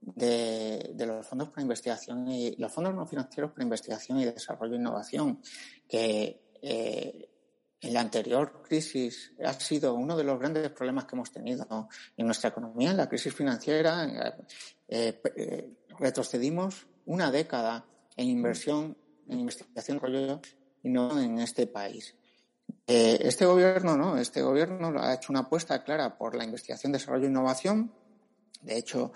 de, 0.00 0.94
los 1.06 1.26
fondos 1.26 1.50
para 1.50 1.60
investigación 1.60 2.26
y 2.30 2.56
los 2.56 2.72
fondos 2.72 2.94
no 2.94 3.04
financieros 3.04 3.50
para 3.50 3.62
investigación 3.62 4.20
y 4.20 4.24
desarrollo 4.24 4.72
e 4.72 4.78
innovación, 4.78 5.42
que 5.86 6.54
eh, 6.62 7.28
en 7.78 7.92
la 7.92 8.00
anterior 8.00 8.62
crisis 8.66 9.34
ha 9.44 9.52
sido 9.52 9.92
uno 9.92 10.16
de 10.16 10.24
los 10.24 10.38
grandes 10.38 10.70
problemas 10.70 11.04
que 11.04 11.14
hemos 11.14 11.30
tenido 11.30 11.90
en 12.16 12.24
nuestra 12.24 12.48
economía, 12.48 12.92
en 12.92 12.96
la 12.96 13.06
crisis 13.06 13.34
financiera. 13.34 14.38
Eh, 14.88 15.20
eh, 15.36 15.74
retrocedimos 15.98 16.86
una 17.04 17.30
década 17.30 17.84
en 18.16 18.28
inversión, 18.28 18.96
en 19.28 19.40
investigación 19.40 20.00
rollo 20.00 20.40
y 20.82 20.88
no 20.88 21.20
en 21.20 21.38
este 21.40 21.66
país. 21.66 22.16
Eh, 22.92 23.20
este 23.22 23.46
gobierno, 23.46 23.96
¿no? 23.96 24.18
Este 24.18 24.42
gobierno 24.42 24.92
ha 25.00 25.14
hecho 25.14 25.32
una 25.32 25.40
apuesta 25.40 25.84
clara 25.84 26.18
por 26.18 26.34
la 26.34 26.42
investigación, 26.42 26.90
desarrollo 26.90 27.26
e 27.26 27.28
innovación. 27.28 27.92
De 28.62 28.76
hecho, 28.76 29.12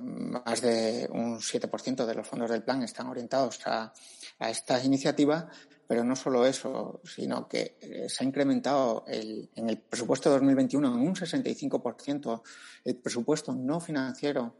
más 0.00 0.60
de 0.60 1.08
un 1.10 1.40
7% 1.40 2.06
de 2.06 2.14
los 2.14 2.28
fondos 2.28 2.48
del 2.48 2.62
plan 2.62 2.84
están 2.84 3.08
orientados 3.08 3.58
a, 3.66 3.92
a 4.38 4.50
estas 4.50 4.84
iniciativas, 4.84 5.46
pero 5.86 6.04
no 6.04 6.16
solo 6.16 6.46
eso, 6.46 7.00
sino 7.04 7.48
que 7.48 7.76
eh, 7.80 8.08
se 8.08 8.24
ha 8.24 8.26
incrementado 8.26 9.04
el, 9.06 9.50
en 9.54 9.68
el 9.68 9.78
presupuesto 9.78 10.30
de 10.30 10.36
2021 10.36 10.94
en 10.94 11.00
un 11.00 11.14
65% 11.14 12.42
el 12.84 12.96
presupuesto 12.96 13.52
no 13.52 13.80
financiero 13.80 14.56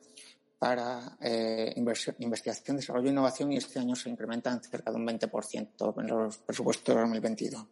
para 0.64 1.18
eh, 1.20 1.74
investigación, 1.76 2.78
desarrollo 2.78 3.08
e 3.08 3.12
innovación 3.12 3.52
y 3.52 3.58
este 3.58 3.78
año 3.78 3.94
se 3.94 4.08
incrementa 4.08 4.50
en 4.50 4.62
cerca 4.62 4.90
de 4.90 4.96
un 4.96 5.06
20% 5.06 6.00
en 6.00 6.06
los 6.06 6.38
presupuestos 6.38 6.94
de 6.94 7.02
2022. 7.02 7.66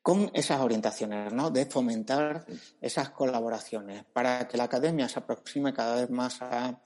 Con 0.00 0.30
esas 0.32 0.62
orientaciones, 0.62 1.34
¿no? 1.34 1.50
De 1.50 1.66
fomentar 1.66 2.46
esas 2.80 3.10
colaboraciones 3.10 4.06
para 4.10 4.48
que 4.48 4.56
la 4.56 4.64
academia 4.64 5.06
se 5.06 5.18
aproxime 5.18 5.74
cada 5.74 5.96
vez 5.96 6.08
más 6.08 6.40
a, 6.40 6.80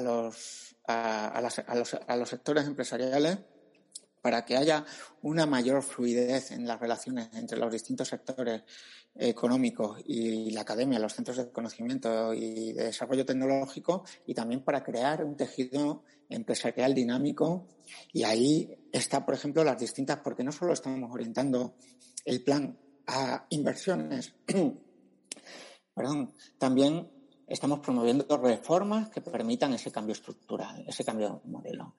los, 0.00 0.76
a 0.86 1.40
los, 1.40 1.94
a 2.06 2.16
los 2.16 2.28
sectores 2.28 2.66
empresariales 2.66 3.38
para 4.26 4.44
que 4.44 4.56
haya 4.56 4.84
una 5.22 5.46
mayor 5.46 5.84
fluidez 5.84 6.50
en 6.50 6.66
las 6.66 6.80
relaciones 6.80 7.28
entre 7.34 7.58
los 7.58 7.70
distintos 7.70 8.08
sectores 8.08 8.64
económicos 9.14 10.02
y 10.04 10.50
la 10.50 10.62
academia, 10.62 10.98
los 10.98 11.14
centros 11.14 11.36
de 11.36 11.52
conocimiento 11.52 12.34
y 12.34 12.72
de 12.72 12.86
desarrollo 12.86 13.24
tecnológico, 13.24 14.02
y 14.26 14.34
también 14.34 14.64
para 14.64 14.82
crear 14.82 15.24
un 15.24 15.36
tejido 15.36 16.02
empresarial 16.28 16.92
dinámico. 16.92 17.68
Y 18.12 18.24
ahí 18.24 18.68
está, 18.90 19.24
por 19.24 19.36
ejemplo, 19.36 19.62
las 19.62 19.78
distintas, 19.78 20.18
porque 20.24 20.42
no 20.42 20.50
solo 20.50 20.72
estamos 20.72 21.08
orientando 21.12 21.76
el 22.24 22.42
plan 22.42 22.76
a 23.06 23.46
inversiones, 23.50 24.34
también 26.58 27.08
estamos 27.46 27.78
promoviendo 27.78 28.24
reformas 28.38 29.08
que 29.08 29.20
permitan 29.20 29.72
ese 29.72 29.92
cambio 29.92 30.14
estructural, 30.14 30.84
ese 30.86 31.04
cambio 31.04 31.40
de 31.44 31.50
modelo. 31.50 31.94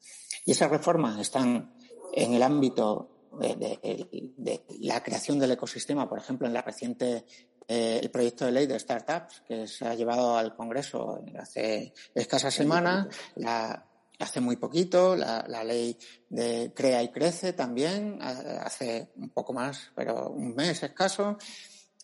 Y 0.45 0.51
esas 0.51 0.69
reformas 0.69 1.17
están 1.19 1.73
en 2.17 2.33
el 2.33 2.41
ámbito 2.41 3.29
de, 3.39 4.63
la 4.79 5.03
creación 5.03 5.37
del 5.37 5.51
ecosistema, 5.51 6.09
por 6.09 6.17
ejemplo, 6.17 6.47
en 6.47 6.53
la 6.53 6.63
reciente 6.63 7.25
eh, 7.67 7.99
el 8.01 8.09
proyecto 8.09 8.45
de 8.45 8.51
ley 8.51 8.65
de 8.65 8.79
startups 8.79 9.43
que 9.47 9.67
se 9.67 9.85
ha 9.85 9.93
llevado 9.93 10.35
al 10.35 10.55
Congreso 10.55 11.21
hace 11.39 11.93
escasas 12.15 12.55
semanas, 12.55 13.07
la, 13.35 13.85
hace 14.17 14.41
muy 14.41 14.55
poquito, 14.55 15.15
la, 15.15 15.45
la, 15.47 15.63
ley 15.63 15.95
de 16.29 16.73
Crea 16.75 17.03
y 17.03 17.09
Crece 17.09 17.53
también, 17.53 18.17
hace 18.21 19.11
un 19.17 19.29
poco 19.29 19.53
más, 19.53 19.91
pero 19.95 20.31
un 20.31 20.55
mes 20.55 20.81
escaso. 20.81 21.37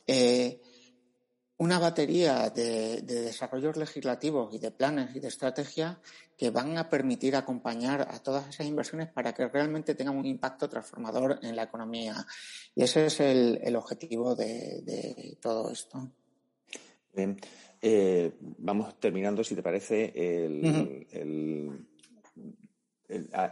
Eh, 0.05 0.61
una 1.58 1.80
batería 1.80 2.49
de, 2.49 3.01
desarrollos 3.01 3.78
legislativos 3.78 4.54
y 4.54 4.60
de 4.60 4.72
planes 4.72 5.16
y 5.16 5.20
de 5.20 5.28
estrategias 5.28 5.97
que 6.38 6.49
van 6.49 6.78
a 6.78 6.89
permitir 6.89 7.36
acompañar 7.36 8.01
a 8.01 8.20
todas 8.20 8.47
esas 8.49 8.66
inversiones 8.66 9.10
para 9.10 9.34
que 9.34 9.47
realmente 9.47 9.95
tengan 9.95 10.18
un 10.18 10.26
impacto 10.26 10.68
transformador 10.68 11.39
en 11.43 11.56
la 11.56 11.64
economía. 11.64 12.26
Y 12.76 12.84
ese 12.84 13.06
es 13.06 13.20
el, 13.20 13.76
objetivo 13.76 14.36
de, 14.36 15.38
todo 15.41 15.72
esto. 15.72 16.10
Bien. 17.14 17.38
Eh, 17.82 18.32
vamos 18.39 18.99
terminando, 18.99 19.43
si 19.43 19.56
te 19.56 19.62
parece. 19.62 20.14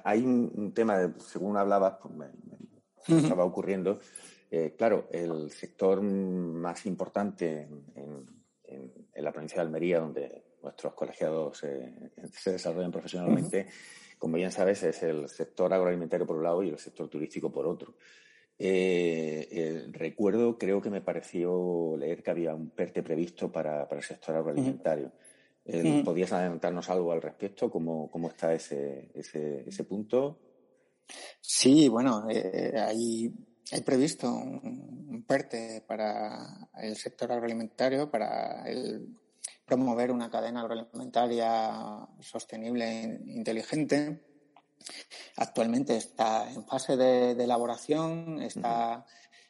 hay 0.04 0.22
un, 0.22 0.74
tema, 0.74 1.14
según 1.20 1.58
hablabas, 1.58 1.98
pues 2.02 2.16
me, 2.16 3.22
estaba 3.22 3.44
ocurriendo 3.44 4.00
eh, 4.54 4.76
claro, 4.78 5.08
el 5.12 5.50
sector 5.50 6.02
más 6.02 6.86
importante 6.86 7.70
en, 7.96 8.42
la 9.16 9.32
provincia 9.32 9.58
de 9.58 9.62
Almería, 9.62 10.00
donde 10.00 10.44
nuestros 10.62 10.94
colegiados 10.94 11.64
eh, 11.64 12.12
se 12.34 12.52
desarrollan 12.52 12.92
profesionalmente, 12.92 13.68
como 14.18 14.36
bien 14.36 14.52
sabes, 14.52 14.84
es 14.84 15.04
el 15.04 15.30
sector 15.30 15.74
agroalimentario 15.74 16.28
por 16.28 16.36
un 16.36 16.44
lado 16.44 16.64
y 16.64 16.70
el 16.70 16.78
sector 16.78 17.08
turístico 17.08 17.50
por 17.50 17.66
otro. 17.66 17.96
Eh, 18.58 19.88
recuerdo, 19.92 20.58
creo 20.58 20.82
que 20.82 20.90
me 20.90 21.02
pareció 21.02 21.96
leer 21.98 22.22
que 22.22 22.32
había 22.32 22.54
un 22.54 22.72
PERTE 22.72 23.04
previsto 23.04 23.52
para, 23.52 23.88
el 23.90 24.04
sector 24.04 24.36
agroalimentario. 24.36 25.14
¿Podrías 26.04 26.34
adelantarnos 26.34 26.90
algo 26.90 27.14
al 27.14 27.22
respecto? 27.22 27.72
¿Cómo, 27.72 28.10
cómo 28.12 28.28
está 28.28 28.54
ese, 28.54 29.12
ese, 29.14 29.64
ese 29.68 29.84
punto? 29.86 30.40
Sí, 31.40 31.88
bueno, 31.88 32.26
hay 32.28 33.34
hay 33.72 33.82
previsto 33.82 34.30
un, 34.30 35.24
PERTE 35.28 35.84
para 35.88 36.70
el 36.78 36.98
sector 36.98 37.32
agroalimentario, 37.32 38.10
para 38.10 38.66
promover 39.66 40.12
una 40.12 40.30
cadena 40.30 40.62
agroalimentaria 40.62 42.08
sostenible 42.20 42.86
e 42.86 43.22
inteligente. 43.28 44.26
Actualmente 45.38 45.96
está 45.96 46.52
en 46.52 46.66
fase 46.66 46.98
de, 46.98 47.32
elaboración, 47.32 48.42
está, 48.42 49.06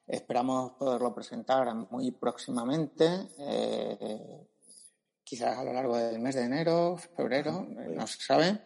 esperamos 0.05 0.73
poderlo 0.73 1.15
presentar 1.15 1.73
muy 1.73 2.11
próximamente, 2.11 3.29
eh, 3.39 4.45
quizás 5.23 5.57
a 5.57 5.63
lo 5.63 5.73
largo 5.73 5.97
del 5.97 6.19
mes 6.19 6.35
de 6.35 6.43
enero, 6.43 6.97
febrero, 7.15 7.65
no 7.65 8.05
se 8.05 8.21
sabe. 8.21 8.61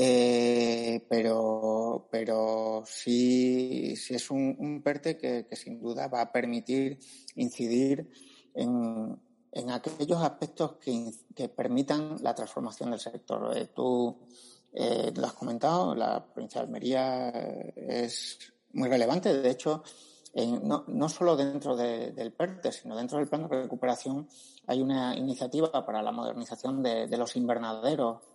Eh, 0.00 1.04
pero, 1.08 2.06
pero 2.08 2.84
sí, 2.86 3.96
sí 3.96 4.14
es 4.14 4.30
un, 4.30 4.80
PERTE 4.80 5.18
que, 5.18 5.56
sin 5.56 5.80
duda 5.80 6.06
va 6.06 6.20
a 6.20 6.30
permitir 6.30 7.00
incidir 7.34 8.08
en, 8.54 9.20
en 9.50 9.70
aquellos 9.70 10.22
aspectos 10.22 10.76
que, 10.76 11.10
que, 11.34 11.48
permitan 11.48 12.16
la 12.22 12.32
transformación 12.32 12.92
del 12.92 13.00
sector. 13.00 13.58
Eh, 13.58 13.70
tú 13.74 14.16
eh, 14.72 15.12
lo 15.16 15.26
has 15.26 15.32
comentado, 15.32 15.96
la 15.96 16.24
provincia 16.24 16.60
de 16.60 16.66
Almería 16.68 17.30
es 17.74 18.38
muy 18.74 18.88
relevante. 18.88 19.36
De 19.36 19.50
hecho, 19.50 19.82
no, 20.62 20.84
no, 20.86 21.08
solo 21.08 21.36
dentro 21.36 21.74
del 21.74 22.32
PERTE, 22.34 22.70
sino 22.70 22.96
dentro 22.96 23.18
del 23.18 23.26
plan 23.26 23.48
de 23.48 23.62
recuperación 23.62 24.28
hay 24.68 24.80
una 24.80 25.16
iniciativa 25.16 25.84
para 25.84 26.02
la 26.02 26.12
modernización 26.12 26.84
de, 26.84 27.08
de 27.08 27.16
los 27.16 27.34
invernaderos 27.34 28.27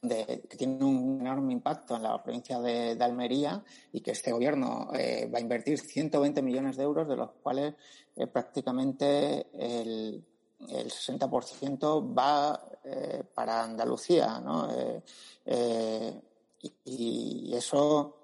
que 0.00 0.56
tiene 0.56 0.84
un 0.84 1.20
enorme 1.20 1.52
impacto 1.52 1.96
en 1.96 2.04
la 2.04 2.22
provincia 2.22 2.60
de, 2.60 2.96
Almería 3.00 3.62
y 3.92 4.00
que 4.00 4.12
este 4.12 4.30
gobierno 4.32 4.90
eh, 4.94 5.28
va 5.32 5.38
a 5.38 5.42
invertir 5.42 5.78
120 5.78 6.40
millones 6.42 6.76
de 6.76 6.84
euros, 6.84 7.08
de 7.08 7.16
los 7.16 7.30
cuales 7.42 7.74
eh, 8.14 8.26
prácticamente 8.28 9.46
el, 9.52 10.24
el 10.68 10.90
60% 10.90 12.16
va 12.16 12.60
eh, 12.84 13.24
para 13.34 13.64
Andalucía, 13.64 14.40
¿no? 14.40 14.68
Y, 16.84 17.54
eso 17.54 18.18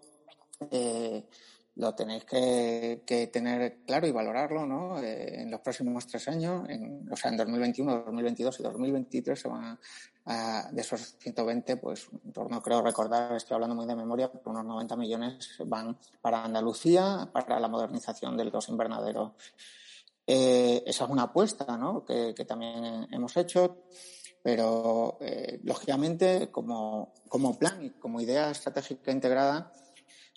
lo 1.76 1.94
tenéis 1.94 2.24
que, 2.24 3.02
que, 3.04 3.26
tener 3.26 3.78
claro 3.84 4.06
y 4.06 4.12
valorarlo, 4.12 4.64
¿no? 4.64 5.00
Eh, 5.00 5.42
en 5.42 5.50
los 5.50 5.60
próximos 5.60 6.06
tres 6.06 6.28
años, 6.28 6.68
en, 6.68 7.08
o 7.10 7.16
sea, 7.16 7.30
en 7.30 7.36
2021, 7.36 8.04
2022 8.04 8.60
y 8.60 8.62
2023 8.62 9.40
se 9.40 9.48
van 9.48 9.78
a, 10.26 10.70
de 10.70 10.80
esos 10.80 11.16
120, 11.18 11.76
pues, 11.78 12.08
en 12.24 12.32
torno, 12.32 12.62
creo 12.62 12.80
recordar, 12.80 13.34
estoy 13.34 13.56
hablando 13.56 13.74
muy 13.74 13.86
de 13.86 13.96
memoria, 13.96 14.30
unos 14.44 14.64
90 14.64 14.96
millones 14.96 15.58
van 15.66 15.98
para 16.20 16.44
Andalucía, 16.44 17.28
para 17.32 17.58
la 17.58 17.68
modernización 17.68 18.36
de 18.36 18.44
los 18.44 18.68
invernaderos. 18.68 19.32
Eh, 20.26 20.82
esa 20.86 21.04
es 21.04 21.10
una 21.10 21.24
apuesta, 21.24 21.76
¿no? 21.76 22.04
Que, 22.04 22.34
que 22.34 22.44
también 22.44 23.08
hemos 23.10 23.36
hecho 23.36 23.84
pero 24.44 25.16
eh, 25.22 25.58
lógicamente 25.64 26.50
como, 26.50 27.14
como 27.30 27.58
plan 27.58 27.82
y 27.82 27.90
como 27.92 28.20
idea 28.20 28.50
estratégica 28.50 29.10
integrada 29.10 29.72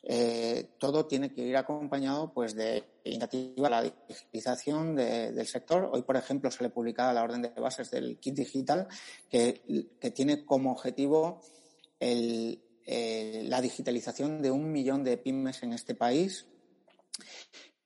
eh, 0.09 0.69
todo 0.77 1.05
tiene 1.05 1.33
que 1.33 1.41
ir 1.41 1.57
acompañado 1.57 2.31
pues 2.31 2.55
de 2.55 2.81
iniciativa 3.03 3.69
la 3.69 3.83
digitalización 3.83 4.95
del 4.95 5.45
sector. 5.47 5.89
Hoy, 5.91 6.03
por 6.03 6.15
ejemplo, 6.15 6.49
se 6.49 6.63
le 6.63 6.69
publicaba 6.69 7.11
la 7.11 7.23
orden 7.23 7.41
de 7.41 7.49
bases 7.49 7.91
del 7.91 8.17
kit 8.17 8.33
digital 8.35 8.87
que, 9.29 9.61
tiene 10.15 10.45
como 10.45 10.71
objetivo 10.71 11.41
el, 11.99 12.63
la 12.85 13.59
digitalización 13.59 14.41
de 14.41 14.49
un 14.49 14.71
millón 14.71 15.03
de 15.03 15.17
pymes 15.17 15.61
en 15.63 15.73
este 15.73 15.93
país. 15.93 16.45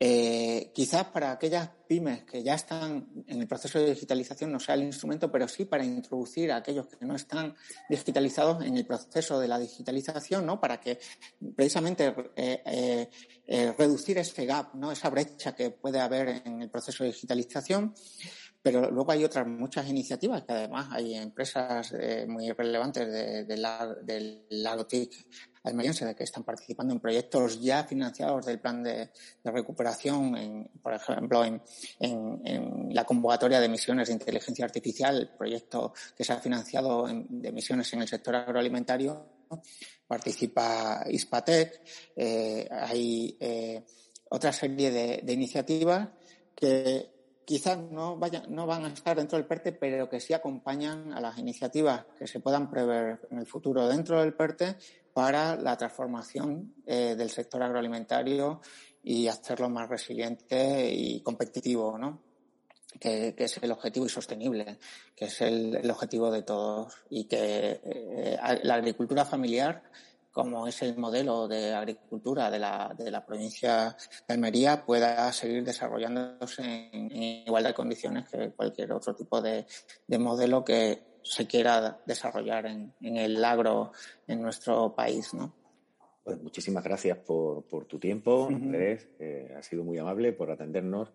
Eh, 0.03 0.71
quizás 0.73 1.05
para 1.09 1.31
aquellas 1.31 1.69
pymes 1.87 2.23
que 2.23 2.41
ya 2.41 2.55
están 2.55 3.07
en 3.27 3.39
el 3.39 3.47
proceso 3.47 3.77
de 3.77 3.91
digitalización 3.91 4.51
no 4.51 4.59
sea 4.59 4.73
el 4.73 4.81
instrumento, 4.81 5.31
pero 5.31 5.47
sí 5.47 5.65
para 5.65 5.85
introducir 5.85 6.51
a 6.51 6.55
aquellos 6.55 6.87
que 6.87 7.05
no 7.05 7.15
están 7.15 7.55
digitalizados 7.87 8.65
en 8.65 8.77
el 8.77 8.87
proceso 8.87 9.39
de 9.39 9.47
la 9.47 9.59
digitalización, 9.59 10.43
¿no? 10.43 10.59
Para 10.59 10.79
que 10.79 10.97
precisamente 11.55 12.15
eh, 12.35 13.09
eh, 13.45 13.73
reducir 13.77 14.17
ese 14.17 14.43
gap, 14.47 14.73
¿no? 14.73 14.91
Esa 14.91 15.11
brecha 15.11 15.53
que 15.53 15.69
puede 15.69 15.99
haber 15.99 16.41
en 16.47 16.63
el 16.63 16.71
proceso 16.71 17.03
de 17.03 17.11
digitalización. 17.11 17.93
Pero 18.63 18.89
luego 18.89 19.11
hay 19.11 19.23
otras 19.23 19.45
muchas 19.45 19.87
iniciativas 19.87 20.43
que 20.43 20.53
además 20.53 20.87
hay 20.91 21.13
empresas 21.15 21.93
muy 22.27 22.51
relevantes 22.51 23.47
de, 23.47 23.57
la, 23.57 23.95
del 24.03 24.45
TIC 25.63 26.05
de 26.05 26.15
que 26.15 26.23
están 26.23 26.43
participando 26.43 26.93
en 26.93 26.99
proyectos 26.99 27.61
ya 27.61 27.83
financiados 27.83 28.45
del 28.45 28.59
plan 28.59 28.81
de, 28.83 29.09
recuperación, 29.43 30.69
por 30.81 30.93
ejemplo, 30.93 31.43
en, 31.45 31.61
la 32.93 33.03
convocatoria 33.03 33.59
de 33.59 33.67
emisiones 33.67 34.07
de 34.07 34.13
inteligencia 34.13 34.65
artificial, 34.65 35.33
proyecto 35.37 35.93
que 36.17 36.23
se 36.23 36.33
ha 36.33 36.37
financiado 36.37 37.07
de 37.07 37.49
emisiones 37.49 37.91
en 37.93 38.01
el 38.01 38.07
sector 38.07 38.35
agroalimentario, 38.35 39.25
participa 40.07 41.03
Ispatec, 41.07 41.81
eh, 42.15 42.67
hay 42.69 43.37
eh, 43.39 43.83
otra 44.29 44.51
serie 44.51 44.91
de, 44.91 45.33
iniciativas 45.33 46.09
que 46.55 47.09
quizás 47.45 47.77
no, 47.77 48.17
vayan, 48.17 48.43
no 48.49 48.65
van 48.65 48.85
a 48.85 48.89
estar 48.89 49.17
dentro 49.17 49.37
del 49.37 49.47
PERTE, 49.47 49.73
pero 49.73 50.09
que 50.09 50.19
sí 50.19 50.33
acompañan 50.33 51.13
a 51.13 51.19
las 51.19 51.37
iniciativas 51.37 52.05
que 52.17 52.27
se 52.27 52.39
puedan 52.39 52.69
prever 52.69 53.27
en 53.29 53.39
el 53.39 53.45
futuro 53.45 53.87
dentro 53.87 54.21
del 54.21 54.33
PERTE 54.33 54.77
para 55.13 55.55
la 55.55 55.77
transformación 55.77 56.73
eh, 56.85 57.15
del 57.15 57.29
sector 57.29 57.61
agroalimentario 57.63 58.61
y 59.03 59.27
hacerlo 59.27 59.69
más 59.69 59.89
resiliente 59.89 60.91
y 60.93 61.21
competitivo, 61.21 61.97
¿no? 61.97 62.21
Que, 62.99 63.33
es 63.37 63.57
el 63.57 63.71
objetivo 63.71 64.05
y 64.05 64.09
sostenible, 64.09 64.77
que 65.15 65.25
es 65.25 65.41
el, 65.41 65.89
objetivo 65.89 66.29
de 66.29 66.43
todos 66.43 66.93
y 67.09 67.23
que 67.23 67.79
eh, 67.83 68.37
la 68.63 68.75
agricultura 68.75 69.25
familiar, 69.25 69.81
como 70.31 70.67
es 70.67 70.81
el 70.81 70.97
modelo 70.97 71.47
de 71.47 71.73
agricultura 71.73 72.51
de 72.51 72.59
la, 72.59 72.93
de 72.95 73.09
la 73.09 73.25
provincia 73.25 73.95
de 74.27 74.33
Almería, 74.33 74.85
pueda 74.85 75.31
seguir 75.31 75.63
desarrollándose 75.63 76.89
en, 76.91 77.11
igualdad 77.11 77.71
de 77.71 77.75
condiciones 77.75 78.29
que 78.29 78.51
cualquier 78.51 78.91
otro 78.91 79.15
tipo 79.15 79.41
de 79.41 79.65
modelo 80.19 80.63
que 80.63 81.10
se 81.23 81.47
quiera 81.47 81.99
desarrollar 82.05 82.65
en, 82.65 82.93
el 83.01 83.43
agro 83.43 83.91
en 84.27 84.41
nuestro 84.41 84.93
país, 84.95 85.33
¿no? 85.33 85.53
Pues 86.23 86.41
muchísimas 86.41 86.83
gracias 86.83 87.17
por, 87.17 87.63
tu 87.85 87.97
tiempo, 87.97 88.47
Andrés. 88.47 89.09
Eh, 89.19 89.55
ha 89.57 89.63
sido 89.63 89.83
muy 89.83 89.97
amable 89.97 90.33
por 90.33 90.51
atendernos. 90.51 91.11